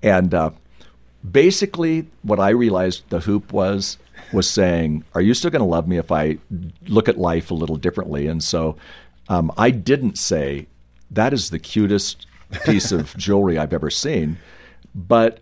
[0.01, 0.51] And uh,
[1.29, 3.97] basically, what I realized the hoop was
[4.31, 6.37] was saying, "Are you still going to love me if I
[6.87, 8.77] look at life a little differently?" And so,
[9.27, 10.67] um, I didn't say
[11.11, 12.25] that is the cutest
[12.63, 14.37] piece of jewelry I've ever seen,
[14.95, 15.39] but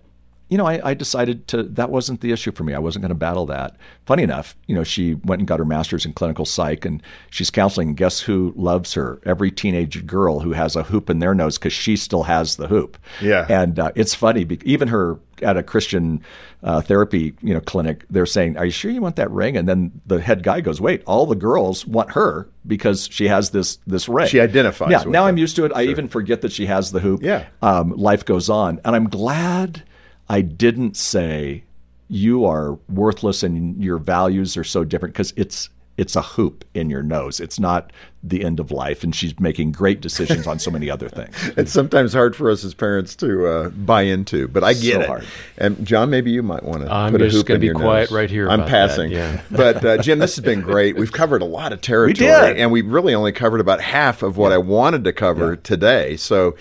[0.50, 2.74] you know, I, I, decided to that wasn't the issue for me.
[2.74, 3.76] I wasn't going to battle that.
[4.06, 7.50] Funny enough, you know, she went and got her master's in clinical psych, and she's
[7.50, 7.90] counseling.
[7.90, 9.22] And guess who loves her?
[9.26, 12.68] Every teenage girl who has a hoop in their nose because she still has the
[12.68, 12.98] hoop.
[13.22, 14.48] Yeah, and uh, it's funny.
[14.64, 16.22] Even her at a Christian
[16.64, 19.68] uh, therapy, you know, clinic, they're saying, "Are you sure you want that ring?" And
[19.68, 23.80] then the head guy goes, "Wait, all the girls want her because she has this
[23.86, 24.28] this ring.
[24.28, 24.92] She identifies.
[24.92, 25.00] Yeah.
[25.00, 25.30] now them.
[25.30, 25.70] I'm used to it.
[25.70, 25.78] Sure.
[25.78, 27.22] I even forget that she has the hoop.
[27.22, 27.48] Yeah.
[27.62, 29.84] Um, life goes on, and I'm glad
[30.30, 31.64] I didn't say
[32.10, 36.92] you are worthless and your values are so different because it's it's a hoop in
[36.92, 37.40] your nose.
[37.40, 41.10] It's not the end of life, and she's making great decisions on so many other
[41.10, 41.34] things.
[41.58, 45.02] it's sometimes hard for us as parents to uh, buy into, but I get so
[45.02, 45.08] it.
[45.08, 45.26] Hard.
[45.58, 48.12] And John, maybe you might want to I'm put a just going to be quiet
[48.12, 48.16] nose.
[48.16, 48.48] right here.
[48.48, 49.10] I'm about passing.
[49.10, 49.42] That, yeah.
[49.52, 50.98] but uh, Jim, this has been great.
[50.98, 52.58] We've covered a lot of territory, did.
[52.58, 55.60] and we really only covered about half of what I wanted to cover Yeah.
[55.64, 56.16] today.
[56.18, 56.56] So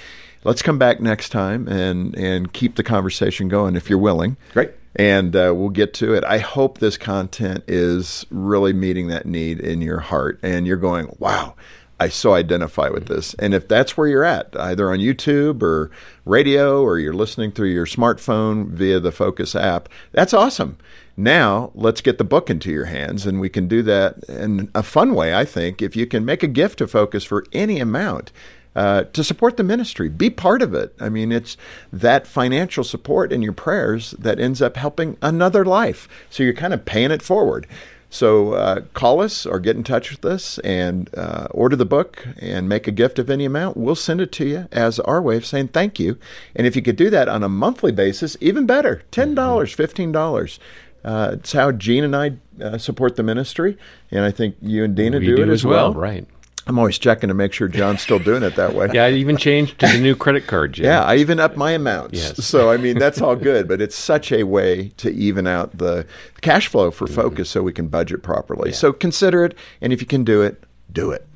[0.45, 4.37] let's come back next time and and keep the conversation going if you're willing.
[4.53, 4.71] Great.
[4.95, 6.25] And uh, we'll get to it.
[6.25, 11.15] I hope this content is really meeting that need in your heart, and you're going,
[11.19, 11.55] "Wow,
[12.01, 15.91] I so identify with this." And if that's where you're at, either on YouTube or
[16.25, 20.79] radio, or you're listening through your smartphone via the Focus app, that's awesome.
[21.15, 24.83] Now let's get the book into your hands, and we can do that in a
[24.83, 25.35] fun way.
[25.35, 28.33] I think if you can make a gift to Focus for any amount
[28.77, 30.11] uh, to support the ministry.
[30.11, 30.95] Be part of it.
[31.01, 31.57] I mean, it's
[31.91, 36.07] that financial support in your prayers that ends up helping another life.
[36.29, 37.67] So you're kind of paying it forward.
[38.11, 42.29] So uh, call us or get in touch with us and uh, order the book
[42.39, 43.79] and make a gift of any amount.
[43.79, 46.19] We'll send it to you as our way of saying thank you.
[46.55, 50.59] And if you could do that on a monthly basis, even better $10, $15.
[51.03, 53.79] Uh, it's how Jean and I uh, support the ministry.
[54.11, 56.27] And I think you and Dena we do, do it as well, right?
[56.69, 58.89] I'm always checking to make sure John's still doing it that way.
[58.93, 60.87] Yeah, I even changed to the new credit card, Jim.
[60.87, 62.19] Yeah, I even up my amounts.
[62.19, 62.39] Yes.
[62.45, 66.07] So I mean that's all good, but it's such a way to even out the
[66.41, 67.15] cash flow for Mm-hmm.
[67.15, 68.73] focus so we can budget properly.
[68.73, 71.27] So consider it and if you can do it, do it.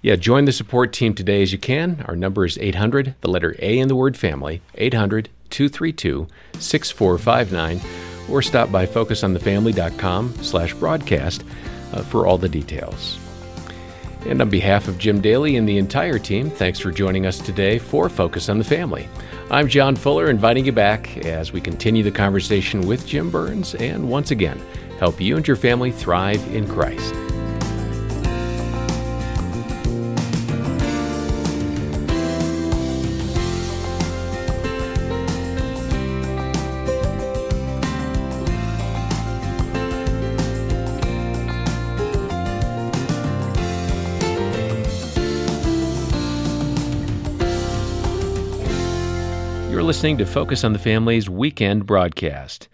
[0.00, 2.04] Yeah, join the support team today as you can.
[2.06, 6.28] Our number is 800, the letter A in the word family, 800 232
[6.60, 7.80] 6459,
[8.30, 11.42] or stop by focusonthefamily.com slash broadcast
[11.92, 13.18] uh, for all the details.
[14.26, 17.78] And on behalf of Jim Daly and the entire team, thanks for joining us today
[17.78, 19.08] for Focus on the Family.
[19.50, 24.10] I'm John Fuller, inviting you back as we continue the conversation with Jim Burns and
[24.10, 24.60] once again,
[24.98, 27.14] help you and your family thrive in Christ.
[49.98, 52.68] Listening to Focus on the Family's weekend broadcast.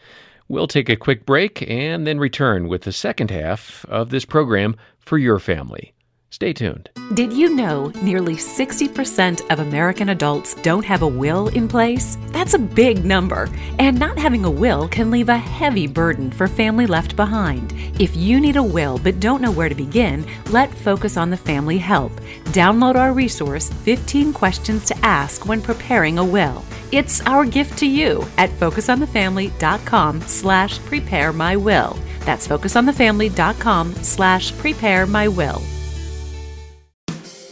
[0.47, 4.77] We'll take a quick break and then return with the second half of this program
[4.99, 5.95] for your family.
[6.35, 6.91] Stay tuned.
[7.15, 12.19] Did you know nearly 60% of American adults don't have a will in place?
[12.33, 13.49] That's a big number.
[13.79, 17.73] And not having a will can leave a heavy burden for family left behind.
[18.01, 21.37] If you need a will but don't know where to begin, let Focus on the
[21.37, 22.11] Family help.
[22.47, 26.65] Download our resource 15 Questions to Ask When Preparing a Will.
[26.91, 31.97] It's our gift to you at focusonthefamily.com slash prepare my will.
[32.23, 35.63] That's focusonthefamily.com slash prepare my will.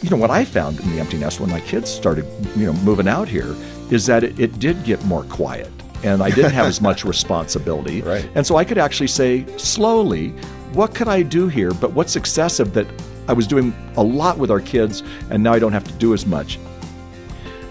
[0.03, 2.25] You know what I found in the empty nest when my kids started,
[2.57, 3.55] you know, moving out here
[3.89, 5.71] is that it, it did get more quiet,
[6.03, 8.01] and I didn't have as much responsibility.
[8.01, 8.29] Right.
[8.35, 10.31] And so I could actually say slowly,
[10.73, 11.71] what could I do here?
[11.71, 12.85] But what's excessive that
[13.29, 16.13] I was doing a lot with our kids, and now I don't have to do
[16.13, 16.59] as much.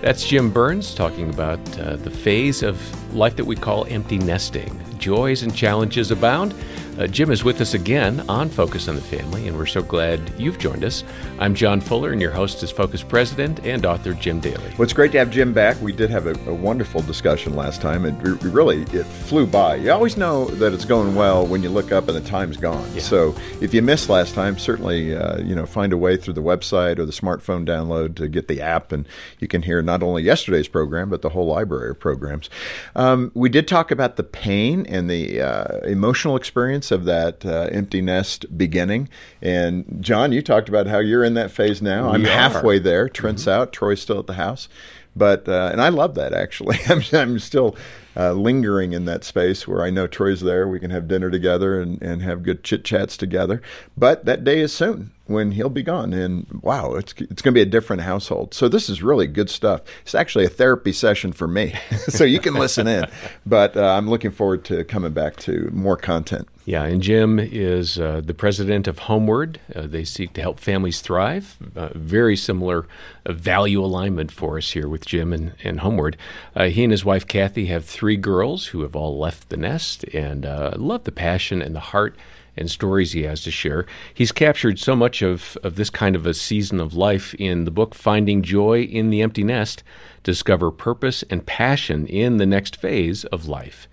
[0.01, 2.81] That's Jim Burns talking about uh, the phase of
[3.15, 4.81] life that we call empty nesting.
[4.99, 6.55] Joys and challenges abound.
[6.99, 10.21] Uh, Jim is with us again on Focus on the Family, and we're so glad
[10.37, 11.05] you've joined us.
[11.39, 14.63] I'm John Fuller, and your host is Focus President and author Jim Daly.
[14.73, 15.81] Well, it's great to have Jim back.
[15.81, 18.05] We did have a, a wonderful discussion last time.
[18.05, 19.77] It re- really it flew by.
[19.77, 22.87] You always know that it's going well when you look up and the time's gone.
[23.01, 26.43] So if you missed last time, certainly uh, you know find a way through the
[26.43, 30.25] website or the smartphone download to get the app, and you can hear not only
[30.25, 32.51] yesterday's program but the whole library of programs.
[32.95, 37.47] Um, we did talk about the pain and the uh, emotional experience experience of that
[37.47, 39.09] uh, empty nest beginning.
[39.41, 42.11] And John, you talked about how you're in that phase now.
[42.11, 42.29] I'm are.
[42.29, 43.09] halfway there.
[43.09, 43.73] Trent's out.
[43.73, 44.69] Troy's still at the house.
[45.15, 46.79] But uh, and I love that actually.
[46.89, 47.77] I'm, I'm still
[48.17, 50.67] uh, lingering in that space where I know Troy's there.
[50.67, 53.61] We can have dinner together and, and have good chit chats together.
[53.97, 56.13] But that day is soon when he'll be gone.
[56.13, 58.55] And wow, it's it's going to be a different household.
[58.55, 59.83] So this is really good stuff.
[60.03, 61.75] It's actually a therapy session for me,
[62.09, 63.07] so you can listen in.
[63.45, 66.49] But uh, I'm looking forward to coming back to more content.
[66.65, 69.57] Yeah, and Jim is uh, the president of HomeWord.
[69.75, 71.57] Uh, they seek to help families thrive.
[71.75, 72.87] Uh, very similar
[73.27, 76.15] uh, value alignment for us here with Jim and, and HomeWord.
[76.55, 80.05] Uh, he and his wife Kathy have three girls who have all left the nest,
[80.15, 82.17] and uh, love the passion and the heart
[82.57, 83.85] and stories he has to share.
[84.15, 87.71] He's captured so much of, of this kind of a season of life in the
[87.73, 89.83] book Finding Joy in the Empty Nest.
[90.23, 93.89] Discover purpose and passion in the next phase of life.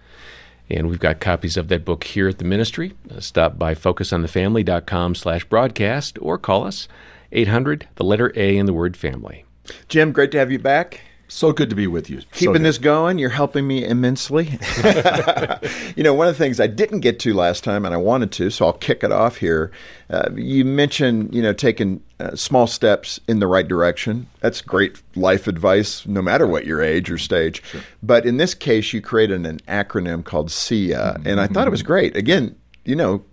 [0.69, 2.93] And we've got copies of that book here at the ministry.
[3.09, 6.87] Uh, stop by focusonthefamily.com slash broadcast or call us
[7.31, 9.45] 800, the letter A in the word family.
[9.87, 11.01] Jim, great to have you back.
[11.31, 12.21] So good to be with you.
[12.31, 12.63] Keeping good.
[12.63, 13.19] this going.
[13.19, 14.45] You're helping me immensely.
[15.95, 18.31] you know, one of the things I didn't get to last time, and I wanted
[18.33, 19.71] to, so I'll kick it off here.
[20.09, 24.27] Uh, you mentioned, you know, taking uh, small steps in the right direction.
[24.39, 27.61] That's great life advice, no matter what your age or stage.
[28.01, 31.83] But in this case, you created an acronym called SIA, and I thought it was
[31.83, 32.17] great.
[32.17, 33.23] Again, you know.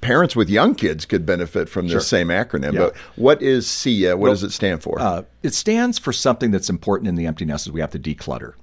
[0.00, 2.74] Parents with young kids could benefit from this same acronym.
[2.74, 2.80] Yeah.
[2.80, 4.16] But what is SIA?
[4.16, 4.98] What does it stand for?
[5.00, 7.98] Uh, it stands for something that's important in the empty nest is we have to
[7.98, 8.54] declutter.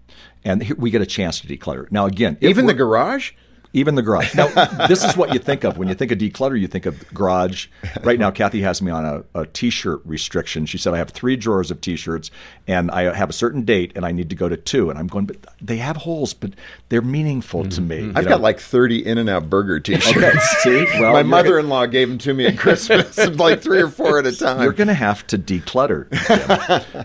[0.43, 1.91] And we get a chance to declutter.
[1.91, 3.31] Now, again, if Even the garage?
[3.75, 4.33] Even the garage.
[4.35, 4.47] Now,
[4.87, 6.57] this is what you think of when you think of declutter.
[6.57, 7.67] You think of garage.
[8.03, 10.65] Right now, Kathy has me on a, a t-shirt restriction.
[10.65, 12.31] She said I have three drawers of t-shirts,
[12.67, 14.89] and I have a certain date, and I need to go to two.
[14.89, 16.53] And I'm going, but they have holes, but
[16.87, 17.87] they're meaningful to mm-hmm.
[17.87, 17.95] me.
[17.97, 18.05] Mm-hmm.
[18.05, 18.29] you I've know?
[18.29, 20.17] got like 30 In-N-Out Burger t shirts.
[20.17, 23.81] Okay, see, well, My mother in law gave them to me at Christmas, like three
[23.81, 24.61] or four at a time.
[24.61, 26.07] You're going to have to declutter.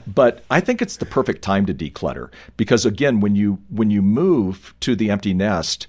[0.06, 4.02] But I think it's the perfect time to declutter because again, when you when you
[4.02, 5.86] move to the empty nest,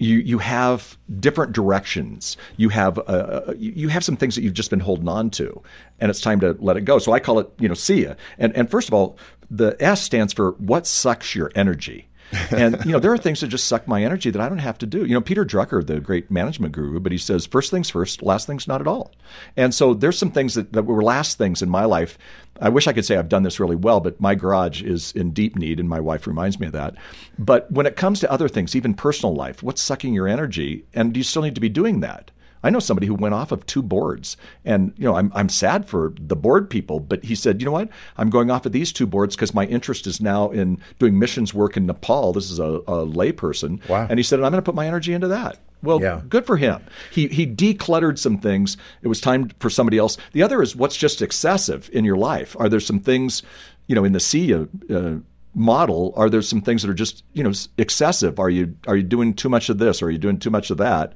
[0.00, 2.36] you you have different directions.
[2.56, 5.62] You have uh, you you have some things that you've just been holding on to,
[6.00, 6.98] and it's time to let it go.
[6.98, 8.14] So I call it you know see ya.
[8.38, 9.18] And and first of all,
[9.50, 12.08] the S stands for what sucks your energy.
[12.50, 14.78] And you know there are things that just suck my energy that I don't have
[14.78, 15.04] to do.
[15.04, 18.46] You know Peter Drucker, the great management guru, but he says first things first, last
[18.46, 19.12] things not at all.
[19.56, 22.18] And so there's some things that, that were last things in my life.
[22.60, 25.30] I wish I could say I've done this really well, but my garage is in
[25.32, 26.94] deep need, and my wife reminds me of that.
[27.38, 31.12] But when it comes to other things, even personal life, what's sucking your energy, and
[31.14, 32.30] do you still need to be doing that?
[32.62, 35.86] I know somebody who went off of two boards, and you know I'm I'm sad
[35.88, 38.92] for the board people, but he said, you know what, I'm going off of these
[38.92, 42.32] two boards because my interest is now in doing missions work in Nepal.
[42.32, 44.06] This is a, a layperson, Wow.
[44.10, 45.58] and he said, I'm going to put my energy into that.
[45.82, 46.20] Well, Yeah.
[46.28, 46.82] good for him.
[47.10, 48.76] He he decluttered some things.
[49.02, 50.18] It was time for somebody else.
[50.32, 52.54] The other is what's just excessive in your life.
[52.58, 53.42] Are there some things,
[53.86, 55.14] you know, in the sea uh, uh,
[55.54, 56.12] model?
[56.16, 58.38] Are there some things that are just you know excessive?
[58.38, 60.02] Are you are you doing too much of this?
[60.02, 61.14] Or are you doing too much of that?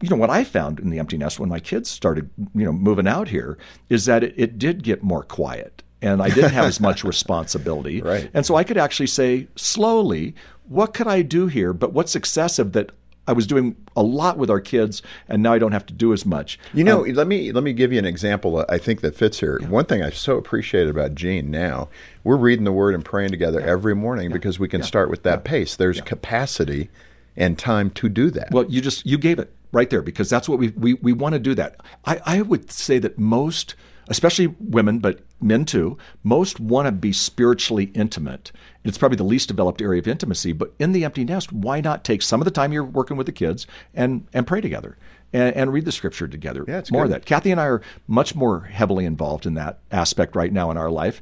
[0.00, 2.72] You know what I found in the empty nest when my kids started you know
[2.72, 3.58] moving out here
[3.88, 5.82] is that it, it did get more quiet.
[6.00, 8.00] And I didn't have as much responsibility.
[8.00, 8.30] Right.
[8.32, 10.36] And so I could actually say slowly,
[10.68, 11.72] what could I do here?
[11.72, 12.92] But what's excessive that
[13.28, 16.14] I was doing a lot with our kids, and now I don't have to do
[16.14, 16.58] as much.
[16.72, 18.64] You know, um, let me let me give you an example.
[18.70, 19.60] I think that fits here.
[19.68, 21.90] One thing I so appreciate about Jean now,
[22.24, 25.44] we're reading the Word and praying together every morning because we can start with that
[25.44, 25.76] pace.
[25.76, 26.88] There's capacity
[27.36, 28.50] and time to do that.
[28.50, 31.34] Well, you just you gave it right there because that's what we we, we want
[31.34, 31.80] to do that.
[32.04, 33.74] I, I would say that most,
[34.08, 38.52] especially women, but men too, most want to be spiritually intimate.
[38.84, 42.04] It's probably the least developed area of intimacy, but in the empty nest, why not
[42.04, 44.96] take some of the time you're working with the kids and and pray together
[45.32, 46.64] and, and read the scripture together?
[46.66, 47.26] Yeah, it's more of that.
[47.26, 50.90] Kathy and I are much more heavily involved in that aspect right now in our
[50.90, 51.20] life.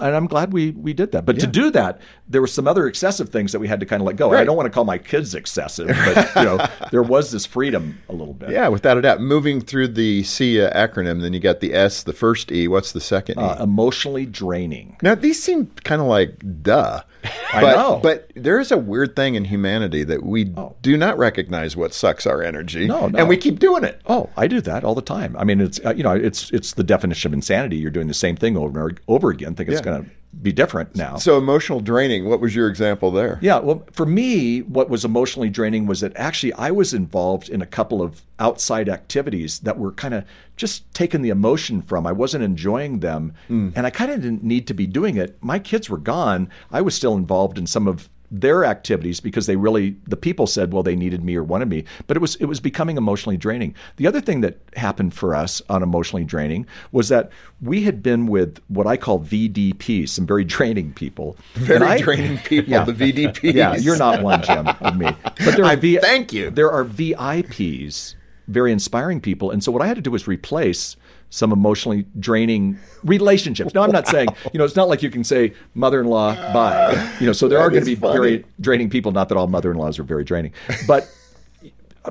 [0.00, 1.24] And I'm glad we, we did that.
[1.24, 4.00] But to do that, there were some other excessive things that we had to kind
[4.00, 4.30] of let go.
[4.30, 7.46] And I don't want to call my kids excessive, but you know, there was this
[7.46, 8.50] freedom a little bit.
[8.50, 9.20] yeah, without a doubt.
[9.20, 12.68] Moving through the SIA acronym, then you got the S, the first E.
[12.68, 13.42] What's the second E?
[13.42, 14.96] Uh, emotionally draining.
[15.02, 17.02] Now these seem kind of like duh.
[17.52, 18.00] I but, know.
[18.02, 20.44] But there is a weird thing in humanity that we
[20.82, 22.86] do not recognize what sucks our energy.
[22.86, 23.18] No, no.
[23.18, 24.00] And we keep doing it.
[24.06, 25.36] Oh, I do that all the time.
[25.36, 27.76] I mean, it's uh, you know, it's it's the definition of insanity.
[27.76, 29.83] You're doing the same thing over and over again, think it's Yeah.
[29.84, 30.10] Going to
[30.42, 31.16] be different now.
[31.16, 33.38] So emotional draining, what was your example there?
[33.40, 37.62] Yeah, well, for me, what was emotionally draining was that actually I was involved in
[37.62, 40.24] a couple of outside activities that were kind of
[40.56, 42.06] just taking the emotion from.
[42.06, 43.70] I wasn't enjoying them, hmm.
[43.74, 45.36] and I kind of didn't need to be doing it.
[45.40, 46.50] My kids were gone.
[46.70, 48.08] I was still involved in some of
[48.40, 51.84] their activities because they really the people said well they needed me or wanted me
[52.08, 55.62] but it was it was becoming emotionally draining the other thing that happened for us
[55.68, 57.30] on emotionally draining was that
[57.62, 62.38] we had been with what I call VDPs some very draining people Very I, draining
[62.44, 62.82] people, yeah.
[62.84, 63.54] the VDPs.
[63.54, 65.06] yeah you're not one Jim of me
[65.44, 66.50] but there are I- v, thank you.
[66.50, 68.14] there are VIPs
[68.48, 70.96] very inspiring people and so what I had to do was replace
[71.34, 73.74] some emotionally draining relationships.
[73.74, 77.16] Now, I'm not saying, you know, it's not like you can say mother-in-law bye.
[77.18, 78.12] You know, so there are going to be funny.
[78.14, 79.10] very draining people.
[79.10, 80.52] Not that all mother-in-laws are very draining,
[80.86, 81.12] but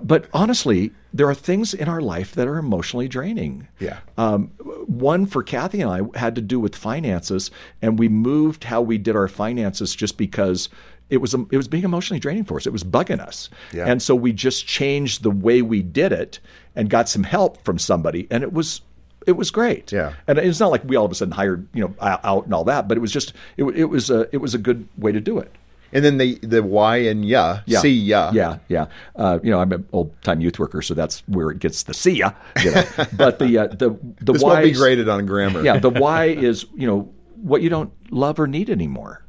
[0.02, 3.68] but honestly, there are things in our life that are emotionally draining.
[3.80, 4.00] Yeah.
[4.18, 4.48] Um,
[4.88, 7.50] one for Kathy and I had to do with finances,
[7.82, 10.68] and we moved how we did our finances just because
[11.10, 12.68] it was it was being emotionally draining for us.
[12.68, 13.86] It was bugging us, Yeah.
[13.86, 16.40] and so we just changed the way we did it
[16.76, 18.82] and got some help from somebody, and it was
[19.28, 19.92] it was great.
[19.92, 20.14] Yeah.
[20.28, 22.64] and it's not like we all of a sudden hired you know out and all
[22.66, 25.20] that, but it was just it, it was a it was a good way to
[25.20, 25.52] do it.
[25.94, 28.32] And then the the Y and ya, see ya.
[28.34, 28.88] Yeah, yeah.
[29.16, 31.94] Uh, you know, I'm an old time youth worker, so that's where it gets the
[31.94, 32.32] see ya.
[32.64, 32.84] You know.
[33.14, 35.62] but the uh, the the why be graded on grammar.
[35.62, 39.23] yeah, the why is you know what you don't love or need anymore.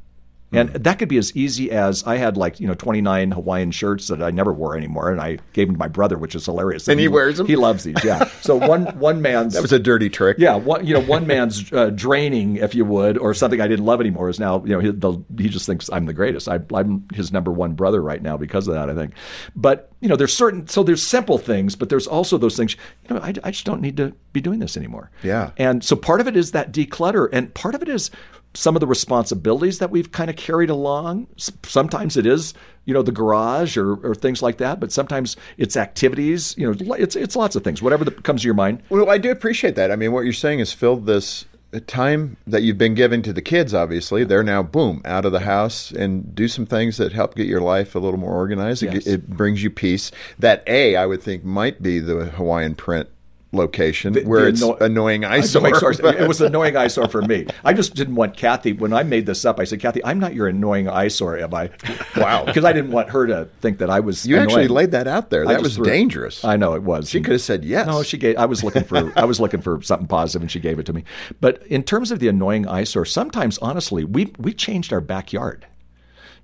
[0.57, 4.09] And that could be as easy as I had like you know 29 Hawaiian shirts
[4.09, 6.89] that I never wore anymore, and I gave them to my brother, which is hilarious.
[6.89, 7.47] And he wears them?
[7.47, 8.03] He loves these.
[8.05, 8.29] Yeah.
[8.41, 10.39] So one one man's that was a dirty trick.
[10.39, 13.85] yeah, one, you know, one man's uh, draining, if you would, or something I didn't
[13.85, 16.49] love anymore is now, you know, he, the, he just thinks I'm the greatest.
[16.49, 19.15] I, I'm his number one brother right now because of that, I think.
[19.57, 22.77] But you know, there's certain, so there's simple things, but there's also those things.
[23.09, 25.11] You know, I, I just don't need to be doing this anymore.
[25.23, 25.53] Yeah.
[25.57, 28.11] And so part of it is that declutter, and part of it is
[28.55, 31.27] some of the responsibilities that we've kind of carried along.
[31.65, 35.77] Sometimes it is, you know, the garage or, or things like that, but sometimes it's
[35.77, 36.55] activities.
[36.57, 37.83] You know, it's it's lots of things.
[37.83, 38.83] Whatever that comes to your mind.
[38.89, 39.91] Well, I do appreciate that.
[39.91, 43.33] I mean, what you're saying is filled this uh, time that you've been giving to
[43.33, 43.75] the kids.
[43.75, 47.47] Obviously, they're now boom out of the house and do some things that help get
[47.47, 48.83] your life a little more organized.
[48.83, 50.13] It, it brings you peace.
[50.39, 53.09] That a I would think might be the Hawaiian print
[53.55, 55.67] location where the it's anno- annoying eyesore.
[55.67, 56.17] Annoying.
[56.25, 57.47] It was an annoying eyesore for me.
[57.65, 58.73] I just didn't want Kathy.
[58.73, 61.71] When I made this up, I said, "Kathy, I'm not your annoying eyesore, am I?"
[62.17, 62.45] Wow.
[62.55, 64.27] Because I didn't want her to think that I was.
[64.27, 65.47] you actually laid that out there.
[65.47, 65.85] That was it.
[65.85, 66.45] dangerous.
[66.45, 67.11] I know it was.
[67.11, 67.87] She could have said yes.
[67.87, 68.37] No, she gave.
[68.37, 69.13] I was looking for.
[69.17, 71.05] I was looking for something positive, and she gave it to me.
[71.41, 75.67] But in terms of the annoying eyesore, sometimes honestly, we we changed our backyard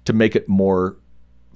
[0.04, 0.96] to make it more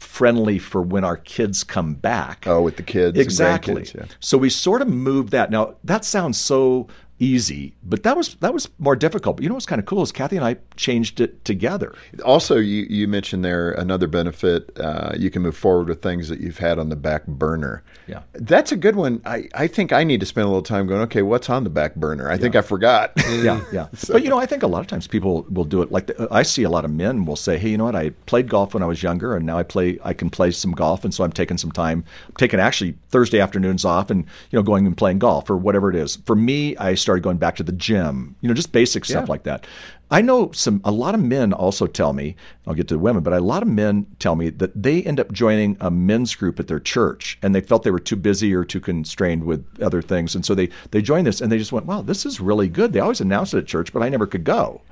[0.04, 2.44] friendly for when our kids come back.
[2.46, 3.86] Oh, with the kids Exactly.
[3.94, 4.04] yeah.
[4.20, 5.50] So we sort of moved that.
[5.50, 6.86] Now that sounds so
[7.24, 9.36] easy, but that was that was more difficult.
[9.36, 11.94] But you know what's kind of cool is Kathy and I changed it together.
[12.24, 14.78] Also, you, you mentioned there another benefit.
[14.78, 17.82] Uh, you can move forward with things that you've had on the back burner.
[18.06, 18.22] Yeah.
[18.34, 19.22] That's a good one.
[19.24, 21.70] I, I think I need to spend a little time going, okay, what's on the
[21.70, 22.30] back burner?
[22.30, 23.12] I think I forgot.
[23.34, 23.88] Yeah, yeah.
[24.08, 25.90] But you know, I think a lot of times people will do it.
[25.90, 27.96] Like the, I see a lot of men will say, "Hey, you know what?
[27.96, 29.98] I played golf when I was younger, and now I play.
[30.04, 32.04] I can play some golf, and so I'm taking some time.
[32.28, 35.90] I'm taking actually Thursday afternoons off, and you know, going and playing golf or whatever
[35.90, 36.16] it is.
[36.26, 38.36] For me, I started going back to the gym.
[38.40, 39.30] You know, just basic stuff Yeah.
[39.32, 39.66] like that.
[40.10, 40.80] I know some.
[40.84, 42.36] A lot of men also tell me.
[42.66, 45.18] I'll get to the women, but a lot of men tell me that they end
[45.18, 48.54] up joining a men's group at their church, and they felt they were too busy
[48.54, 51.72] or too constrained with other things, and so they they joined this, and they just
[51.72, 54.26] went, "Wow, this is really good." They always announced it at church, but I never
[54.26, 54.82] could go.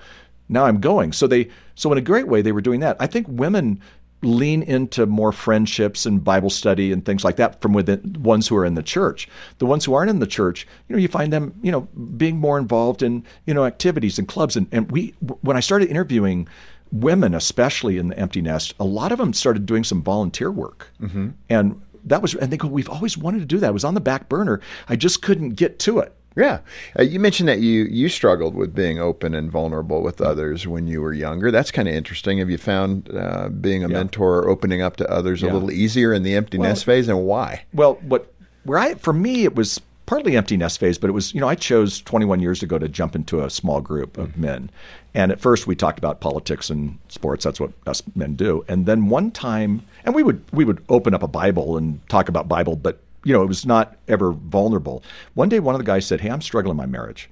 [0.49, 1.13] Now I'm going.
[1.13, 2.97] So they so in a great way they were doing that.
[2.99, 3.81] I think women
[4.23, 8.57] lean into more friendships and Bible study and things like that from within ones who
[8.57, 9.29] are in the church.
[9.59, 11.83] The ones who aren't in the church, you know, you find them, you know,
[12.17, 14.57] being more involved in, you know, activities and clubs.
[14.57, 16.49] And, and we, when I started interviewing
[16.93, 20.91] women, especially in the empty nest, a lot of them started doing some volunteer work.
[21.01, 21.31] Mm-hmm.
[21.49, 23.71] And that was, and they go, we've always wanted to do that.
[23.71, 24.61] It was on the back burner.
[24.89, 26.15] I just couldn't get to it.
[26.37, 26.61] Yeah,
[26.99, 30.87] uh, you mentioned that you you struggled with being open and vulnerable with others when
[30.87, 31.51] you were younger.
[31.51, 32.39] That's kind of interesting.
[32.39, 33.95] Have you found uh, being a Yeah.
[33.99, 37.09] mentor, or opening up to others, a little easier in the empty Well- nest phase,
[37.09, 37.63] and why?
[37.75, 38.33] Well, what
[38.65, 41.49] where I for me it was partly empty nest phase, but it was you know
[41.49, 44.71] I chose 21 years ago to jump into a small group of men,
[45.15, 47.45] and at first we talked about politics and sports.
[47.45, 48.65] That's what us men do.
[48.69, 52.29] And then one time, and we would we would open up a Bible and talk
[52.31, 55.03] about Bible, but you know it was not ever vulnerable.
[55.35, 57.31] One day, one of the guys said, "Hey, I'm struggling in my marriage."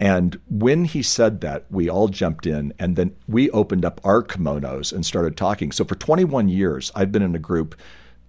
[0.00, 4.20] And when he said that, we all jumped in and then we opened up our
[4.20, 5.70] kimonos and started talking.
[5.70, 7.76] So for 21 years, I've been in a group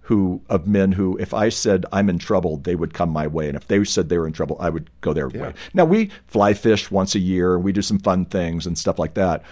[0.02, 3.48] who of men who if I said I'm in trouble, they would come my way.
[3.48, 5.52] And if they said they were in trouble, I would go their way.
[5.72, 9.14] Now we fly fish once a year we do some fun things and stuff like
[9.14, 9.42] that.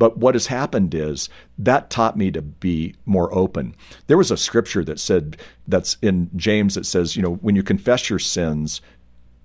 [0.00, 1.28] But what has happened is
[1.58, 3.74] that taught me to be more open.
[4.06, 5.36] There was a scripture that said
[5.68, 8.80] that's in James that says, you know, when you confess your sins,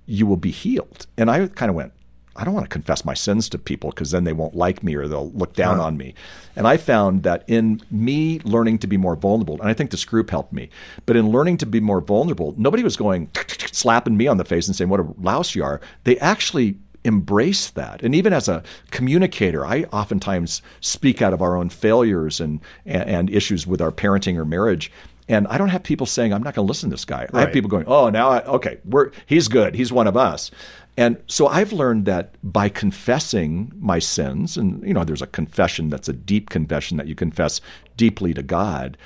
[0.06, 1.08] you will be healed.
[1.18, 1.92] And I kind of went,
[2.38, 4.96] I don't want to confess my sins to people because then they won't like me
[4.96, 6.14] or they'll look down on me.
[6.56, 10.06] And I found that in me learning to be more vulnerable, and I think this
[10.06, 10.70] group helped me,
[11.06, 13.30] but in learning to be more vulnerable, nobody was going
[13.72, 15.82] slapping me on the face and saying what a louse you are.
[16.06, 18.02] They actually embrace that.
[18.04, 23.10] And even as a communicator, I oftentimes speak out of our own failures and, and,
[23.10, 24.92] and issues with our parenting or marriage.
[25.28, 27.28] And I don't have people saying, I'm not going to listen to this guy.
[27.34, 29.76] I have people going, oh, now, I, okay, we're, he's good.
[29.76, 30.52] He's one of us.
[30.98, 35.90] And so I've learned that by confessing my sins, and you know, there's a confession
[35.90, 37.60] that's a deep confession that you confess
[37.98, 38.98] deeply to God,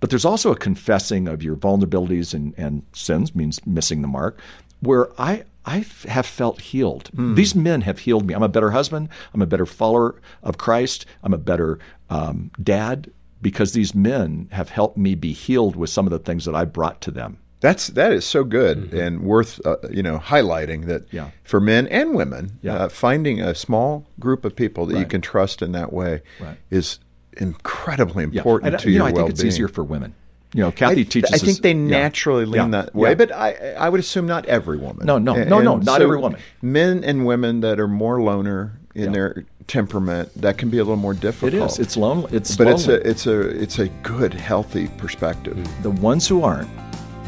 [0.00, 4.38] but there's also a confessing of your vulnerabilities and, and sins, means missing the mark,
[4.80, 7.10] where I I have felt healed.
[7.16, 7.36] Mm.
[7.36, 8.34] These men have healed me.
[8.34, 9.08] I'm a better husband.
[9.32, 11.06] I'm a better follower of Christ.
[11.22, 11.78] I'm a better
[12.10, 13.10] um, dad
[13.40, 16.64] because these men have helped me be healed with some of the things that I
[16.64, 17.38] brought to them.
[17.60, 18.98] That's that is so good mm-hmm.
[18.98, 21.30] and worth uh, you know highlighting that yeah.
[21.44, 22.74] for men and women, yeah.
[22.74, 25.00] uh, finding a small group of people that right.
[25.00, 26.58] you can trust in that way right.
[26.70, 26.98] is
[27.38, 28.74] incredibly important yeah.
[28.74, 29.24] and, to you your know, I well-being.
[29.24, 30.14] I think it's easier for women.
[30.54, 31.32] You know, Kathy I, teaches.
[31.32, 32.82] I think us, they naturally lean yeah.
[32.82, 33.14] that way, yeah.
[33.16, 35.04] but I, I would assume not every woman.
[35.04, 36.40] No, no, and, no, no, not so every woman.
[36.62, 40.94] Men and women that are more loner in their temperament, that can be a little
[40.94, 41.54] more difficult.
[41.54, 41.78] It is.
[41.80, 42.28] It's lonely.
[42.36, 42.76] It's but lonely.
[42.76, 45.56] it's a it's a it's a good, healthy perspective.
[45.56, 45.82] Mm.
[45.82, 46.70] The ones who aren't,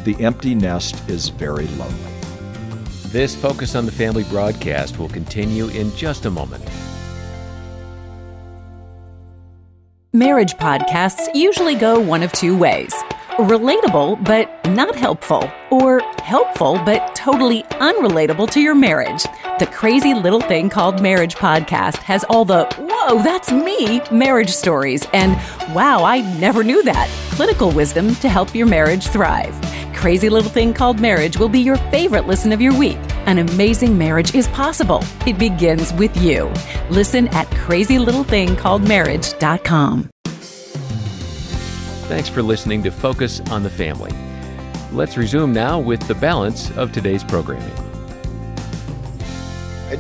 [0.05, 2.13] the empty nest is very lonely.
[3.09, 6.63] This Focus on the Family broadcast will continue in just a moment.
[10.13, 12.95] Marriage podcasts usually go one of two ways
[13.37, 19.25] relatable but not helpful, or helpful but totally unrelatable to your marriage.
[19.59, 25.07] The crazy little thing called Marriage podcast has all the whoa, that's me marriage stories
[25.13, 25.37] and
[25.75, 29.59] wow, I never knew that clinical wisdom to help your marriage thrive.
[29.95, 32.99] Crazy Little Thing Called Marriage will be your favorite listen of your week.
[33.27, 35.03] An amazing marriage is possible.
[35.27, 36.53] It begins with you.
[36.91, 40.11] Listen at crazylittlethingcalledmarriage.com.
[42.09, 44.13] Thanks for listening to Focus on the Family.
[44.93, 47.75] Let's resume now with the balance of today's programming.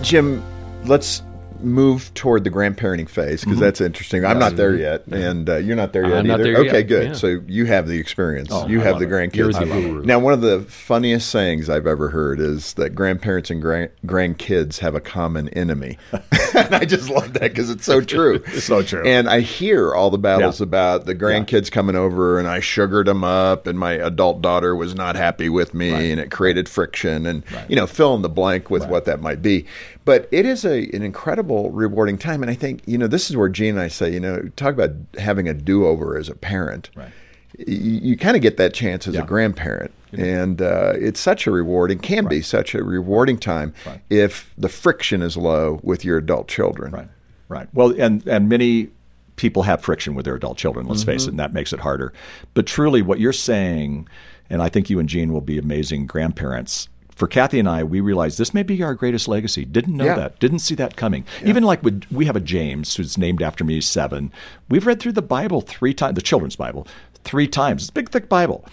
[0.02, 0.44] Jim,
[0.84, 1.22] let's
[1.60, 3.60] move toward the grandparenting phase because Mm-hmm.
[3.60, 4.24] that's interesting.
[4.24, 6.52] I'm not there yet, and uh, you're not there yet I'm not either.
[6.52, 7.06] there yet, okay, good.
[7.08, 7.12] yeah.
[7.14, 8.48] So you have the experience.
[8.52, 9.10] Oh, you I have the it.
[9.10, 9.58] grandkids.
[9.58, 10.06] The.
[10.06, 14.78] Now, one of the funniest sayings I've ever heard is that grandparents and grand- grandkids
[14.78, 15.98] have a common enemy.
[16.54, 18.42] and I just love that because it's so true.
[18.66, 19.04] So true.
[19.06, 20.64] And I hear all the battles Yeah.
[20.64, 24.94] about the grandkids coming over, and I sugared them up, and my adult daughter was
[24.94, 28.70] not happy with me, and it created friction, and you know, fill in the blank
[28.70, 29.66] with what that might be.
[30.04, 33.36] But it is a an incredible, rewarding time, and I think you know this is
[33.36, 36.34] where Jean and I say, you know, talk about having a do over as a
[36.34, 36.90] parent.
[36.96, 37.10] Right.
[37.58, 39.22] You, you kind of get that chance as Yeah.
[39.22, 44.00] a grandparent, and uh, it's such a rewarding, can be such a rewarding time Right.
[44.10, 46.92] if the friction is low with your adult children.
[46.92, 47.08] Right.
[47.48, 47.68] Right.
[47.72, 48.88] Well, and and many
[49.36, 50.86] people have friction with their adult children.
[50.86, 52.12] Let's face it, and that makes it harder.
[52.54, 54.08] But truly, what you're saying,
[54.50, 56.88] and I think you and Jean will be amazing grandparents.
[57.16, 59.64] For Kathy and I, we realized this may be our greatest legacy.
[59.64, 60.14] Didn't know Yeah.
[60.16, 60.38] that.
[60.38, 61.24] Didn't see that coming.
[61.44, 64.30] Even like with, we have a James who's named after me, seven.
[64.68, 66.86] We've read through the Bible three times, the children's Bible,
[67.24, 67.82] three times.
[67.84, 68.66] It's a big, thick Bible.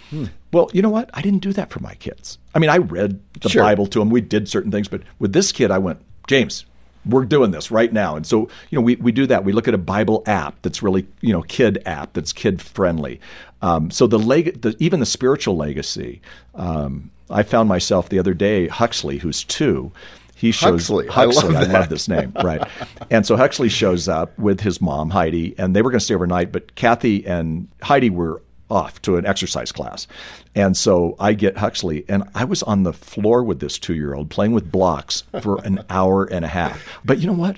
[0.51, 1.09] Well, you know what?
[1.13, 2.37] I didn't do that for my kids.
[2.53, 3.63] I mean, I read the Sure.
[3.63, 4.09] Bible to them.
[4.09, 6.65] We did certain things, but with this kid, I went, James,
[7.05, 8.15] we're doing this right now.
[8.17, 9.45] And so, you know, we, we do that.
[9.45, 13.19] We look at a Bible app that's really, you know, kid app that's kid friendly.
[13.61, 16.21] Um, so the, leg- the even the spiritual legacy.
[16.55, 19.91] Um, I found myself the other day, Huxley, who's two.
[20.36, 21.07] He shows Huxley.
[21.09, 21.53] I Huxley.
[21.53, 22.67] love I love this name, right?
[23.09, 26.15] And so Huxley shows up with his mom Heidi, and they were going to stay
[26.15, 30.07] overnight, but Kathy and Heidi were off to an exercise class.
[30.55, 34.13] And so I get Huxley, and I was on the floor with this two year
[34.15, 36.82] old playing with blocks for an hour and a half.
[37.05, 37.57] But you know what?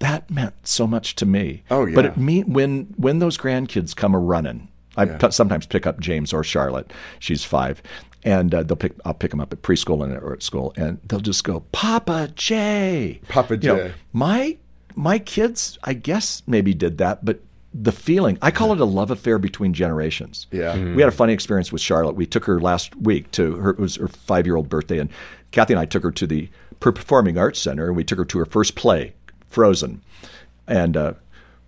[0.00, 1.62] That meant so much to me.
[1.70, 1.94] Oh, yeah.
[1.94, 5.98] But it mean when when those grandkids come a running, I p- sometimes pick up
[5.98, 6.92] James or Charlotte.
[7.18, 7.82] She's five,
[8.24, 8.94] and uh, they'll pick.
[9.04, 12.30] I'll pick them up at preschool and or at school, and they'll just go, "Papa
[12.34, 14.56] J." Papa You know, my
[14.94, 17.40] my kids, I guess, maybe did that, but
[17.76, 20.46] the feeling, I call it a love affair between generations.
[20.52, 20.76] Yeah.
[20.76, 20.94] Mhm.
[20.94, 22.14] We had a funny experience with Charlotte.
[22.14, 25.10] We took her last week to her, it was her five year old birthday, and
[25.50, 26.48] Kathy and I took her to the
[26.78, 29.14] Performing Arts Center, and we took her to her first play,
[29.48, 30.02] Frozen.
[30.68, 31.14] And uh,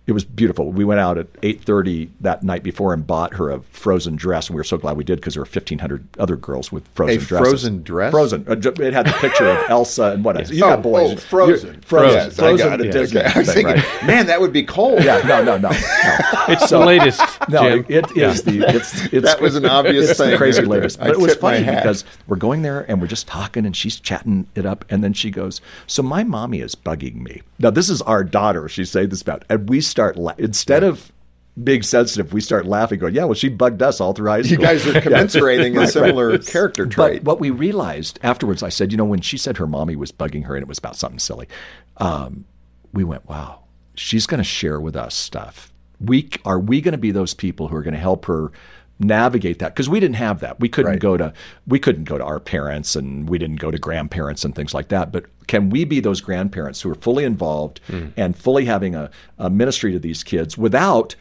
[0.07, 0.71] it was beautiful.
[0.71, 4.47] We went out at eight thirty that night before and bought her a frozen dress,
[4.47, 6.87] and we were so glad we did because there were fifteen hundred other girls with
[6.95, 7.47] frozen A dresses.
[7.49, 8.11] frozen dress?
[8.11, 8.45] Frozen.
[8.47, 10.49] Uh, It had the picture of Elsa and what else?
[10.49, 11.13] You oh, got boys.
[11.13, 11.67] oh, frozen.
[11.69, 12.11] You're- Frozen.
[12.17, 12.67] Yes, I Frozen.
[12.67, 12.91] got it.
[12.91, 13.31] Disney Okay.
[13.35, 14.05] I was thing, thinking, right?
[14.07, 15.03] man, that would be cold.
[15.03, 15.77] Yeah, no, no, no, no.
[16.49, 17.85] It's the latest, No, Jim.
[17.89, 20.77] it is the it's it's That was an obvious it's thing The crazy right there.
[20.79, 23.75] latest, I but it was funny because we're going there and we're just talking and
[23.75, 27.69] she's chatting it up, and then she goes, "So my mommy is bugging me." Now
[27.71, 28.69] this is our daughter.
[28.69, 31.11] She's saying this about, and we start la- instead of
[31.63, 34.51] being sensitive, we start laughing, going, "Yeah, well, she bugged us all through high school."
[34.51, 36.45] You guys are commiserating a similar right.
[36.45, 39.95] character But what we realized afterwards, I said, you know, when she said her mommy
[39.95, 41.47] was bugging her and it was about something silly,
[41.97, 42.45] um,
[42.93, 43.63] we went, wow,
[43.95, 45.73] she's going to share with us stuff.
[45.99, 48.51] We are we going to be those people who are going to help her
[48.99, 50.59] navigate that because we didn't have that.
[50.59, 50.99] We couldn't Right.
[50.99, 51.33] go to
[51.67, 54.87] we couldn't go to our parents and we didn't go to grandparents and things like
[54.89, 55.11] that.
[55.11, 58.07] But can we be those grandparents who are fully involved hmm.
[58.17, 61.15] and fully having a, a ministry to these kids without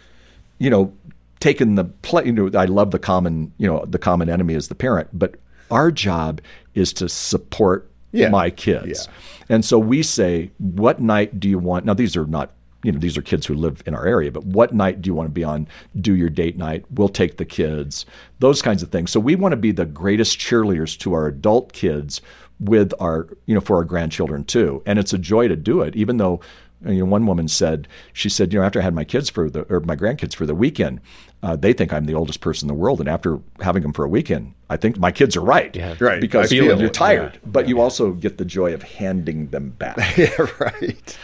[0.59, 0.93] you know,
[1.41, 2.25] taking the play.
[2.25, 5.35] You know, I love the common, you know, the common enemy is the parent, but
[5.71, 6.41] our job
[6.75, 8.31] is to support Yeah.
[8.31, 9.09] my kids.
[9.49, 11.85] And so we say, what night do you want?
[11.85, 12.53] Now, these are not,
[12.87, 15.15] you know, these are kids who live in our area, but what night do you
[15.15, 15.67] want to be on?
[16.01, 16.85] Do your date night.
[16.89, 18.07] We'll take the kids,
[18.39, 19.11] those kinds of things.
[19.11, 22.21] So we want to be the greatest cheerleaders to our adult kids
[22.61, 24.85] with our, you know, for our grandchildren too.
[24.87, 26.41] And it's a joy to do it, even though
[26.85, 29.51] you know, one woman said, she said, you know, after I had my kids for
[29.51, 31.01] the, or my grandkids for the weekend,
[31.43, 33.01] uh, they think I'm the oldest person in the world.
[33.01, 35.75] And after having them for a weekend, I think my kids are right.
[35.75, 35.97] Yeah.
[35.99, 36.21] Right.
[36.21, 36.95] Because I you feel you're it.
[36.95, 39.97] tired, but you also get the joy of handing them back.
[40.17, 41.19] yeah, right.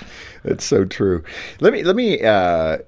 [0.44, 1.22] That's so true.
[1.60, 2.78] Let me let me uh,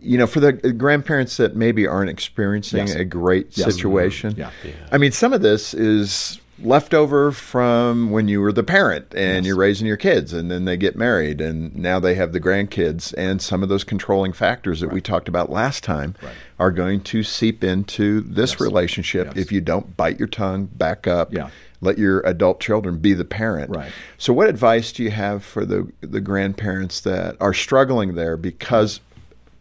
[0.00, 2.94] you know for the grandparents that maybe aren't experiencing Yes.
[2.96, 3.74] a great Yes.
[3.74, 4.34] situation.
[4.36, 4.50] Yeah.
[4.64, 4.72] Yeah.
[4.90, 9.56] I mean, some of this is leftover from when you were the parent and you're
[9.56, 13.42] raising your kids and then they get married and now they have the grandkids and
[13.42, 16.14] some of those controlling factors that we talked about last time
[16.60, 19.36] are going to seep into this relationship Yes.
[19.46, 21.48] if you don't bite your tongue, back up, Yeah.
[21.82, 23.68] Let your adult children be the parent.
[23.76, 23.92] Right.
[24.16, 29.00] So, what advice do you have for the the grandparents that are struggling there because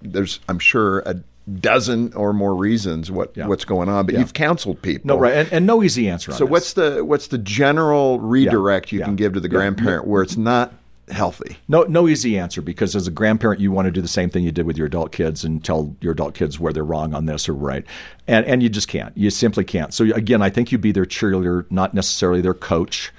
[0.02, 1.16] there's, I'm sure, a
[1.60, 3.48] dozen or more reasons what Yeah.
[3.48, 4.22] what's going on, but Yeah.
[4.22, 5.08] you've counseled people.
[5.08, 5.34] No, right.
[5.34, 6.52] And, and no easy answer on So, this.
[6.52, 9.06] what's the what's the general redirect you Yeah.
[9.06, 10.72] can give to the grandparent where it's not
[11.12, 11.58] healthy?
[11.68, 14.44] No, no easy answer because as a grandparent, you want to do the same thing
[14.44, 17.26] you did with your adult kids and tell your adult kids where they're wrong on
[17.26, 17.86] this or right,
[18.28, 19.16] and and you just can't.
[19.18, 19.94] You simply can't.
[19.94, 23.12] So again, I think you be their cheerleader, not necessarily their coach,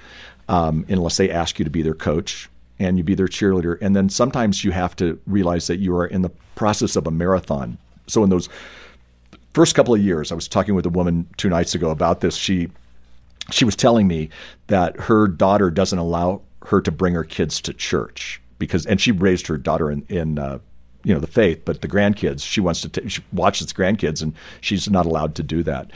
[0.49, 3.77] um, unless they ask you to be their coach, and you be their cheerleader.
[3.81, 7.11] And then sometimes you have to realize that you are in the process of a
[7.11, 7.77] marathon.
[8.07, 8.49] So in those
[9.53, 12.35] first couple of years, I was talking with a woman two nights ago about this.
[12.35, 12.69] She
[13.51, 14.29] she was telling me
[14.67, 19.11] that her daughter doesn't allow her to bring her kids to church because, and she
[19.11, 20.59] raised her daughter in, in uh,
[21.03, 24.33] you know, the faith, but the grandkids, she wants to t- she watches grandkids, and
[24.61, 25.91] she's not allowed to do that.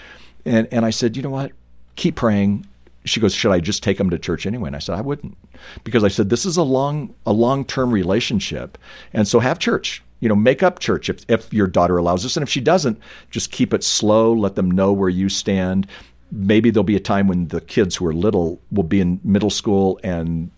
[0.45, 1.51] And and I said, you know what?
[1.95, 2.68] Keep praying.
[3.05, 4.68] She goes, should I just take them to church anyway?
[4.68, 5.38] And I said, I wouldn't,
[5.86, 8.78] because I said this is a long a long term relationship,
[9.13, 10.03] and so have church.
[10.20, 12.99] You know, make up church if if your daughter allows us, and if she doesn't,
[13.32, 14.34] just keep it slow.
[14.34, 15.88] Let them know where you stand
[16.30, 19.49] maybe there'll be a time when the kids who are little will be in middle
[19.49, 20.51] school and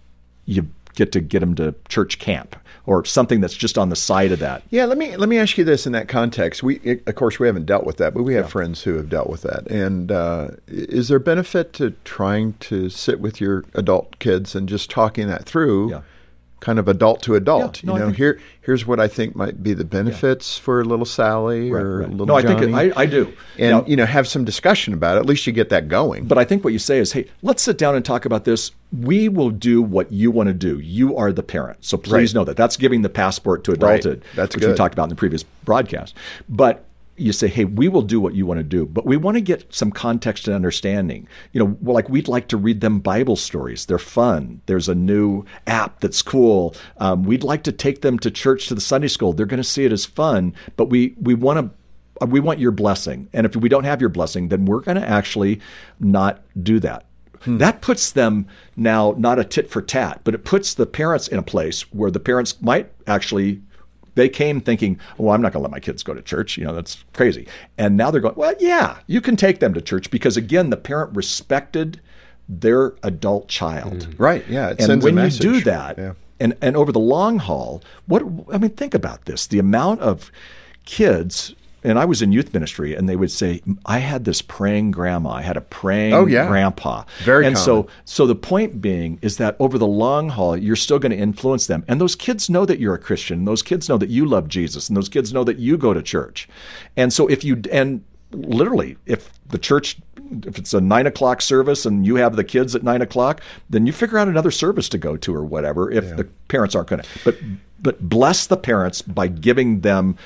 [0.50, 4.32] you get to get them to church camp or something that's just on the side
[4.32, 4.64] of that.
[4.72, 6.64] Yeah, let me let me ask you this in that context.
[6.64, 9.30] We, of course, we haven't dealt with that, but we have friends who have dealt
[9.30, 9.68] with that.
[9.68, 14.90] And uh, is there benefit to trying to sit with your adult kids and just
[14.90, 16.02] talking that through, Yeah.
[16.60, 17.84] Kind of adult to adult?
[17.84, 20.84] Yeah, no, you know, think- here here's what I think might be the benefits for
[20.86, 22.10] little Sally Right, or right.
[22.12, 23.32] little No, I think it- I- I do.
[23.58, 25.22] and Now- you know have some discussion about it.
[25.22, 26.26] At least you get that going.
[26.26, 28.72] But I think what you say is, hey, let's sit down and talk about this.
[28.92, 30.80] We will do what you want to do.
[30.80, 31.78] You are the parent.
[31.82, 32.40] So please Right.
[32.40, 32.58] know that.
[32.58, 36.14] That's giving the passport to adulthood, That's which we talked about in the previous broadcast.
[36.48, 36.86] But
[37.20, 39.42] you say, hey, we will do what you want to do, but we want to
[39.42, 41.28] get some context and understanding.
[41.52, 43.86] You know, well, like we'd like to read them Bible stories.
[43.86, 44.62] They're fun.
[44.66, 46.76] There's a new app that's cool.
[46.98, 49.34] Um, we'd like to take them to church to the Sunday school.
[49.34, 52.60] They're going to see it as fun, but we we want to uh, we want
[52.60, 53.30] your blessing.
[53.34, 55.62] And if we don't have your blessing, then we're going to actually
[56.00, 57.06] not do that.
[57.46, 61.40] That puts them now not a tit for tat, but it puts the parents in
[61.40, 63.62] a place where the parents might actually
[64.20, 66.58] they came thinking, "Well, I'm not going to let my kids go to church.
[66.58, 67.48] You know, that's crazy."
[67.78, 70.78] And now they're going, "Well, yeah, you can take them to church because again, the
[70.78, 72.02] parent respected
[72.48, 74.22] their adult child." Mm-hmm.
[74.24, 74.46] right?
[74.50, 76.14] Yeah, it and sends a when you do that, Yeah.
[76.40, 80.32] and and over the long haul, what I mean, think about this: the amount of
[80.86, 84.92] kids and I was in youth ministry, and they would say, "I had this praying
[84.92, 86.48] grandma, I had a praying Oh, yeah.
[86.48, 87.96] grandpa." Very and so, common.
[88.06, 91.68] so the point being is that over the long haul, you're still going to influence
[91.68, 93.46] them, and those kids know that you're a Christian.
[93.46, 96.02] Those kids know that you love Jesus, and those kids know that you go to
[96.02, 96.48] church.
[96.98, 99.98] And so, if you and literally, if the church,
[100.46, 103.88] if it's a nine o'clock service and you have the kids at nine o'clock, then
[103.88, 105.90] you figure out another service to go to or whatever.
[105.90, 107.38] If the parents aren't going to, but
[107.82, 110.18] but bless the parents by giving them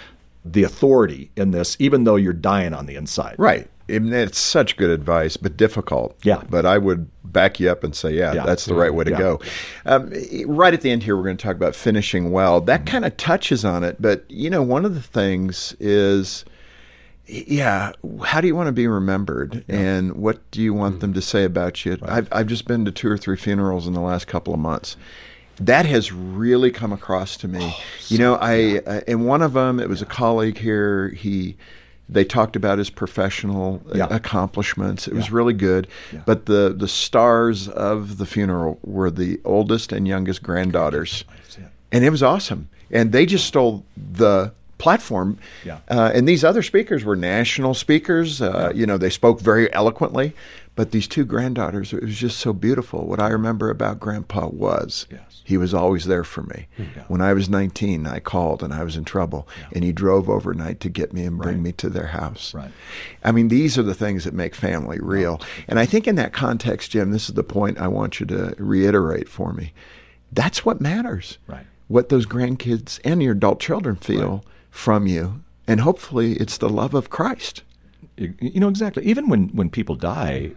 [0.46, 3.36] the authority in this, even though you're dying on the inside.
[3.38, 3.70] Right.
[3.90, 6.18] And it's such good advice, but difficult.
[6.24, 6.42] Yeah.
[6.50, 8.46] But I would back you up and say, yeah, Yeah.
[8.46, 9.18] that's the right way to Yeah.
[9.18, 9.40] go.
[9.86, 10.12] Um,
[10.46, 12.62] right at the end here, we're going to talk about finishing well.
[12.62, 12.92] That Mm-hmm.
[12.92, 14.02] kind of touches on it.
[14.02, 16.46] But, you know, one of the things is,
[17.26, 17.92] yeah,
[18.26, 19.64] how do you want to be remembered?
[19.68, 20.80] And what do you Mm-hmm.
[20.80, 21.98] want them to say about you?
[22.04, 24.96] I've, I've just been to two or three funerals in the last couple of months.
[25.66, 27.60] That has really come across to me.
[27.62, 31.10] Oh, you know, I uh, in one of them, it was a colleague here.
[31.10, 31.56] He
[32.10, 34.08] they talked about his professional uh, Yeah.
[34.10, 35.08] accomplishments.
[35.08, 35.88] It was really good.
[36.26, 41.24] But the the stars of the funeral were the oldest and youngest granddaughters,
[41.92, 42.68] and it was awesome.
[42.92, 45.38] And they just stole the platform.
[45.66, 45.78] Yeah.
[45.90, 48.42] Uh, and these other speakers were national speakers.
[48.42, 50.34] Uh, You know, they spoke very eloquently.
[50.76, 53.06] But these two granddaughters, it was just so beautiful.
[53.06, 55.42] What I remember about Grandpa was Yes.
[55.44, 56.68] he was always there for me.
[57.08, 60.80] When I was 19, I called and I was in trouble, and he drove overnight
[60.80, 62.56] to get me and bring me to their house.
[62.56, 62.72] Right.
[63.24, 65.40] I mean, these are the things that make family real.
[65.68, 68.56] And I think in that context, Jim, this is the point I want you to
[68.58, 69.74] reiterate for me.
[70.32, 71.38] That's what matters.
[71.46, 71.68] Right.
[71.88, 75.44] What those grandkids and your adult children feel from you.
[75.68, 77.62] And hopefully it's the love of Christ.
[78.18, 79.04] You you know exactly.
[79.06, 80.54] Even when when people die,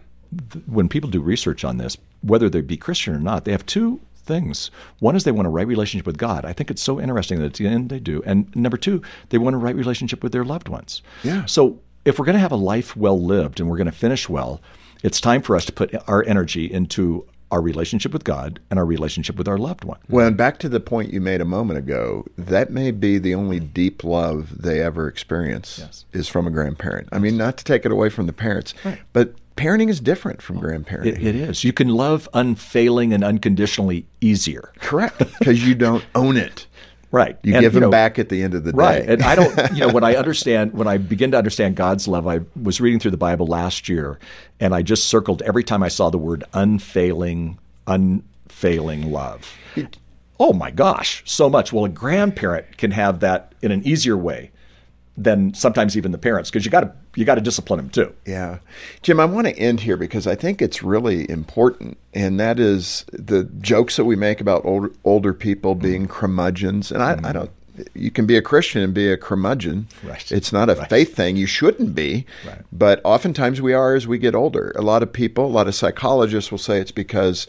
[0.51, 3.65] th- when people do research on this, whether they be Christian or not, they have
[3.65, 4.69] two things.
[4.99, 6.45] One is they want a right relationship with God.
[6.45, 8.21] I think it's so interesting that at the end they do.
[8.25, 11.01] And number two, they want a right relationship with their loved ones.
[11.23, 11.45] Yeah.
[11.45, 14.27] So if we're going to have a life well lived and we're going to finish
[14.27, 14.61] well,
[15.03, 18.85] it's time for us to put our energy into our relationship with God and our
[18.85, 19.99] relationship with our loved one.
[20.09, 23.33] Well, and back to the point you made a moment ago, that may be the
[23.33, 26.03] only deep love they ever experience Yes.
[26.11, 27.07] is from a grandparent.
[27.13, 28.73] I mean, not to take it away from the parents,
[29.13, 31.07] but parenting is different from grandparenting.
[31.07, 31.63] It, it is.
[31.63, 34.71] You can love unfailing and unconditionally easier.
[34.79, 36.67] Correct, because you don't own it.
[37.11, 37.37] Right.
[37.41, 38.77] You And, give them know, back at the end of the day.
[38.77, 39.09] Right.
[39.09, 42.27] And I don't, you know, when I understand, when I begin to understand God's love,
[42.27, 44.19] I was reading through the Bible last year
[44.59, 49.55] and I just circled every time I saw the word unfailing, unfailing love.
[50.39, 51.71] Oh my gosh, so much.
[51.71, 54.51] Well, a grandparent can have that in an easier way
[55.17, 58.13] than sometimes even the parents because you got to you got to discipline them too.
[58.25, 58.59] Yeah.
[59.01, 63.03] Jim, I want to end here because I think it's really important, and that is
[63.11, 65.83] the jokes that we make about older, older people mm-hmm.
[65.83, 66.91] being curmudgeons.
[66.91, 67.31] And I, I mm-hmm.
[67.31, 67.51] don't,
[67.95, 69.87] you can be a Christian and be a curmudgeon.
[70.03, 70.31] Right.
[70.31, 71.35] It's not a faith thing.
[71.35, 72.27] You shouldn't be.
[72.45, 72.61] Right.
[72.71, 74.71] But oftentimes we are as we get older.
[74.75, 77.47] A lot of people, a lot of psychologists will say it's because.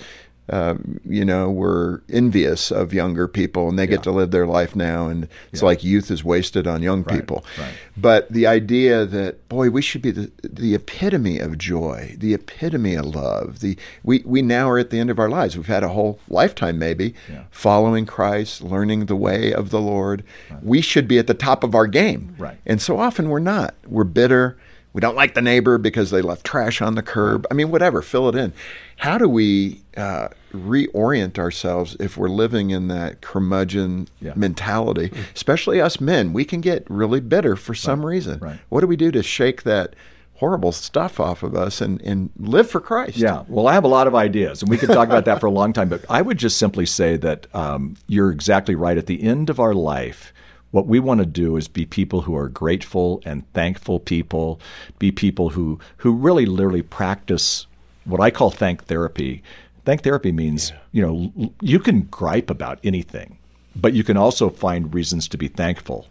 [0.51, 4.75] Um, you know, we're envious of younger people and they get to live their life
[4.75, 5.09] now.
[5.09, 7.45] And it's like youth is wasted on young people.
[7.59, 7.75] right.
[7.97, 12.95] But the idea that boy, we should be the the epitome of joy, the epitome
[12.95, 13.61] of love.
[13.61, 15.57] The we we now are at the end of our lives.
[15.57, 17.43] We've had a whole lifetime maybe Yeah.
[17.51, 20.23] following Christ, learning the way of the Lord.
[20.63, 22.35] We should be at the top of our game.
[22.39, 22.57] Right.
[22.65, 23.75] And so often we're not.
[23.87, 24.57] We're bitter.
[24.99, 27.47] We don't like the neighbor because they left trash on the curb.
[27.53, 28.53] I mean, whatever, fill it in.
[28.97, 34.33] How do we uh, reorient ourselves if we're living in that curmudgeon Yeah.
[34.35, 35.13] mentality?
[35.37, 38.41] Especially us men, we can get really bitter for some reason.
[38.41, 38.59] right.
[38.71, 39.95] What do we do to shake that
[40.35, 43.19] horrible stuff off of us and, and live for Christ?
[43.19, 45.47] Yeah, well, I have a lot of ideas, and we could talk about that for
[45.47, 45.89] a long time.
[45.89, 48.99] But I would just simply say that um, you're exactly right.
[48.99, 50.33] At the end of our life,
[50.71, 54.61] what we want to do is be people who are grateful and thankful people,
[54.99, 57.67] be people who who really literally practice
[58.05, 59.43] what I call thank therapy.
[59.85, 63.39] Thank therapy means you know you can gripe about anything,
[63.75, 66.07] but you can also find reasons to be thankful.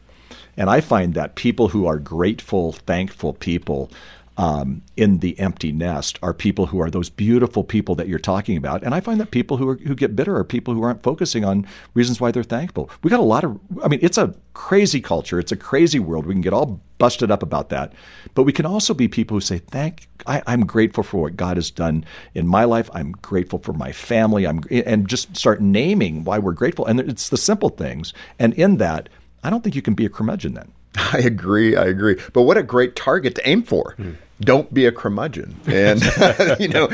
[0.56, 3.92] And I find that people who are grateful, thankful people
[4.38, 8.56] um, in the empty nest are people who are those beautiful people that you're talking
[8.56, 8.84] about.
[8.84, 11.44] And I find that people who are, who get bitter are people who aren't focusing
[11.44, 11.66] on
[11.96, 12.90] reasons why they're thankful.
[13.02, 15.40] We got a lot of, I mean, it's a crazy culture.
[15.40, 16.28] It's a crazy world.
[16.28, 17.94] We can get all busted up about that,
[18.36, 21.58] but we can also be people who say, "Thank, I, I'm grateful for what God
[21.58, 22.90] has done in my life.
[22.94, 24.48] I'm grateful for my family.
[24.48, 26.88] I'm," and just start naming why we're grateful.
[26.88, 28.14] And it's the simple things.
[28.40, 29.10] And in that,
[29.44, 30.72] I don't think you can be a curmudgeon then.
[30.98, 31.76] I agree.
[31.76, 32.20] I agree.
[32.34, 33.96] But what a great target to aim for.
[34.40, 36.02] Don't be a curmudgeon and
[36.60, 36.88] you know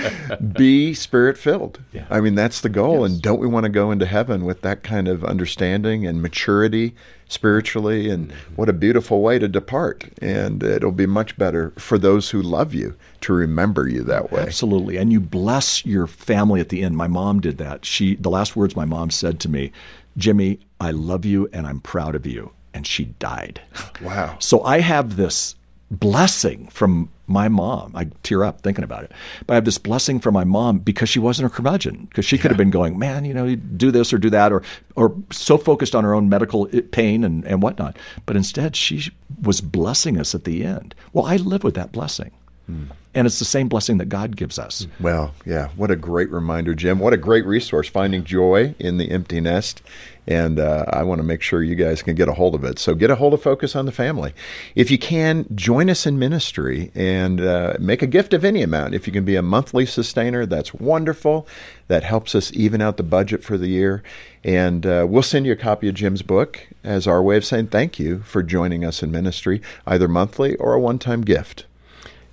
[0.54, 2.06] be spirit filled yeah.
[2.10, 3.02] i mean that's the goal.
[3.02, 3.12] Yes.
[3.12, 6.96] and don't we want to go into heaven with that kind of understanding and maturity
[7.28, 8.10] spiritually?
[8.10, 8.56] And mm-hmm.
[8.56, 10.10] what a beautiful way to depart.
[10.22, 14.42] And it'll be much better for those who love you to remember you that way.
[14.42, 14.98] Absolutely.
[14.98, 16.98] And you bless your family at the end.
[16.98, 17.86] My mom did that.
[17.86, 19.72] She the last words my mom said to me
[20.16, 22.52] jimmy i love you and i'm proud of you.
[22.76, 23.62] And she died.
[24.02, 24.38] Wow.
[24.40, 25.56] So i have this
[26.00, 27.94] blessing from my mom.
[27.96, 29.12] I tear up thinking about it.
[29.46, 32.06] But I have this blessing from my mom because she wasn't a curmudgeon.
[32.06, 34.64] Because she could have been going, man, you know, do this or do that, or
[34.96, 37.98] or so focused on her own medical pain and, and whatnot.
[38.26, 40.96] But instead, she was blessing us at the end.
[41.14, 42.32] Well, I live with that blessing.
[42.66, 42.86] Hmm.
[43.16, 44.88] And it's the same blessing that God gives us.
[45.00, 45.70] Well, yeah.
[45.76, 46.98] What a great reminder, Jim.
[46.98, 49.82] What a great resource, finding joy in the empty nest
[50.26, 52.80] and uh, I want to make sure you guys can get a hold of it.
[52.80, 54.34] So get a hold of Focus on the Family.
[54.76, 58.94] If you can, join us in ministry and uh, make a gift of any amount.
[58.94, 61.48] If you can be a monthly sustainer, that's wonderful.
[61.88, 64.02] That helps us even out the budget for the year.
[64.44, 67.68] And uh, we'll send you a copy of Jim's book as our way of saying
[67.68, 71.66] thank you for joining us in ministry, either monthly or a one time gift.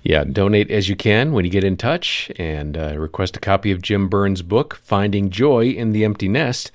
[0.03, 3.71] Yeah, donate as you can when you get in touch and uh, request a copy
[3.71, 6.71] of Jim Burns' book, Finding Joy in the Empty Nest.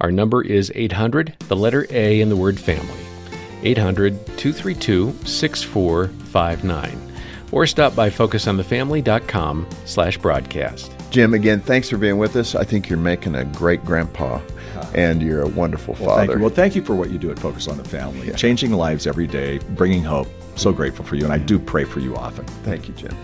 [0.00, 3.00] Our number is 800, the letter A in the word family.
[3.64, 7.12] 800 232 6459.
[7.50, 10.92] Or stop by focusonthefamily.com slash broadcast.
[11.10, 12.54] Jim, again, thanks for being with us.
[12.54, 14.40] I think you're making a great grandpa
[14.94, 16.26] and you're a wonderful well, father.
[16.26, 16.44] Thank you.
[16.44, 18.34] Well, thank you for what you do at Focus on the Family, yeah.
[18.34, 20.28] changing lives every day, bringing hope.
[20.56, 22.44] So grateful for you, and I do pray for you often.
[22.64, 23.16] Thank you, Jim.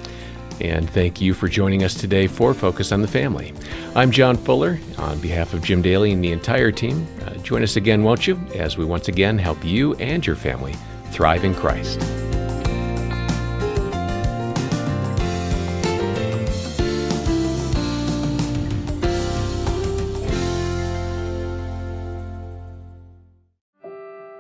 [0.61, 3.53] And thank you for joining us today for Focus on the Family.
[3.97, 4.79] I'm John Fuller.
[4.99, 8.37] On behalf of Jim Daly and the entire team, uh, join us again, won't you,
[8.55, 10.75] as we once again help you and your family
[11.11, 12.01] thrive in Christ.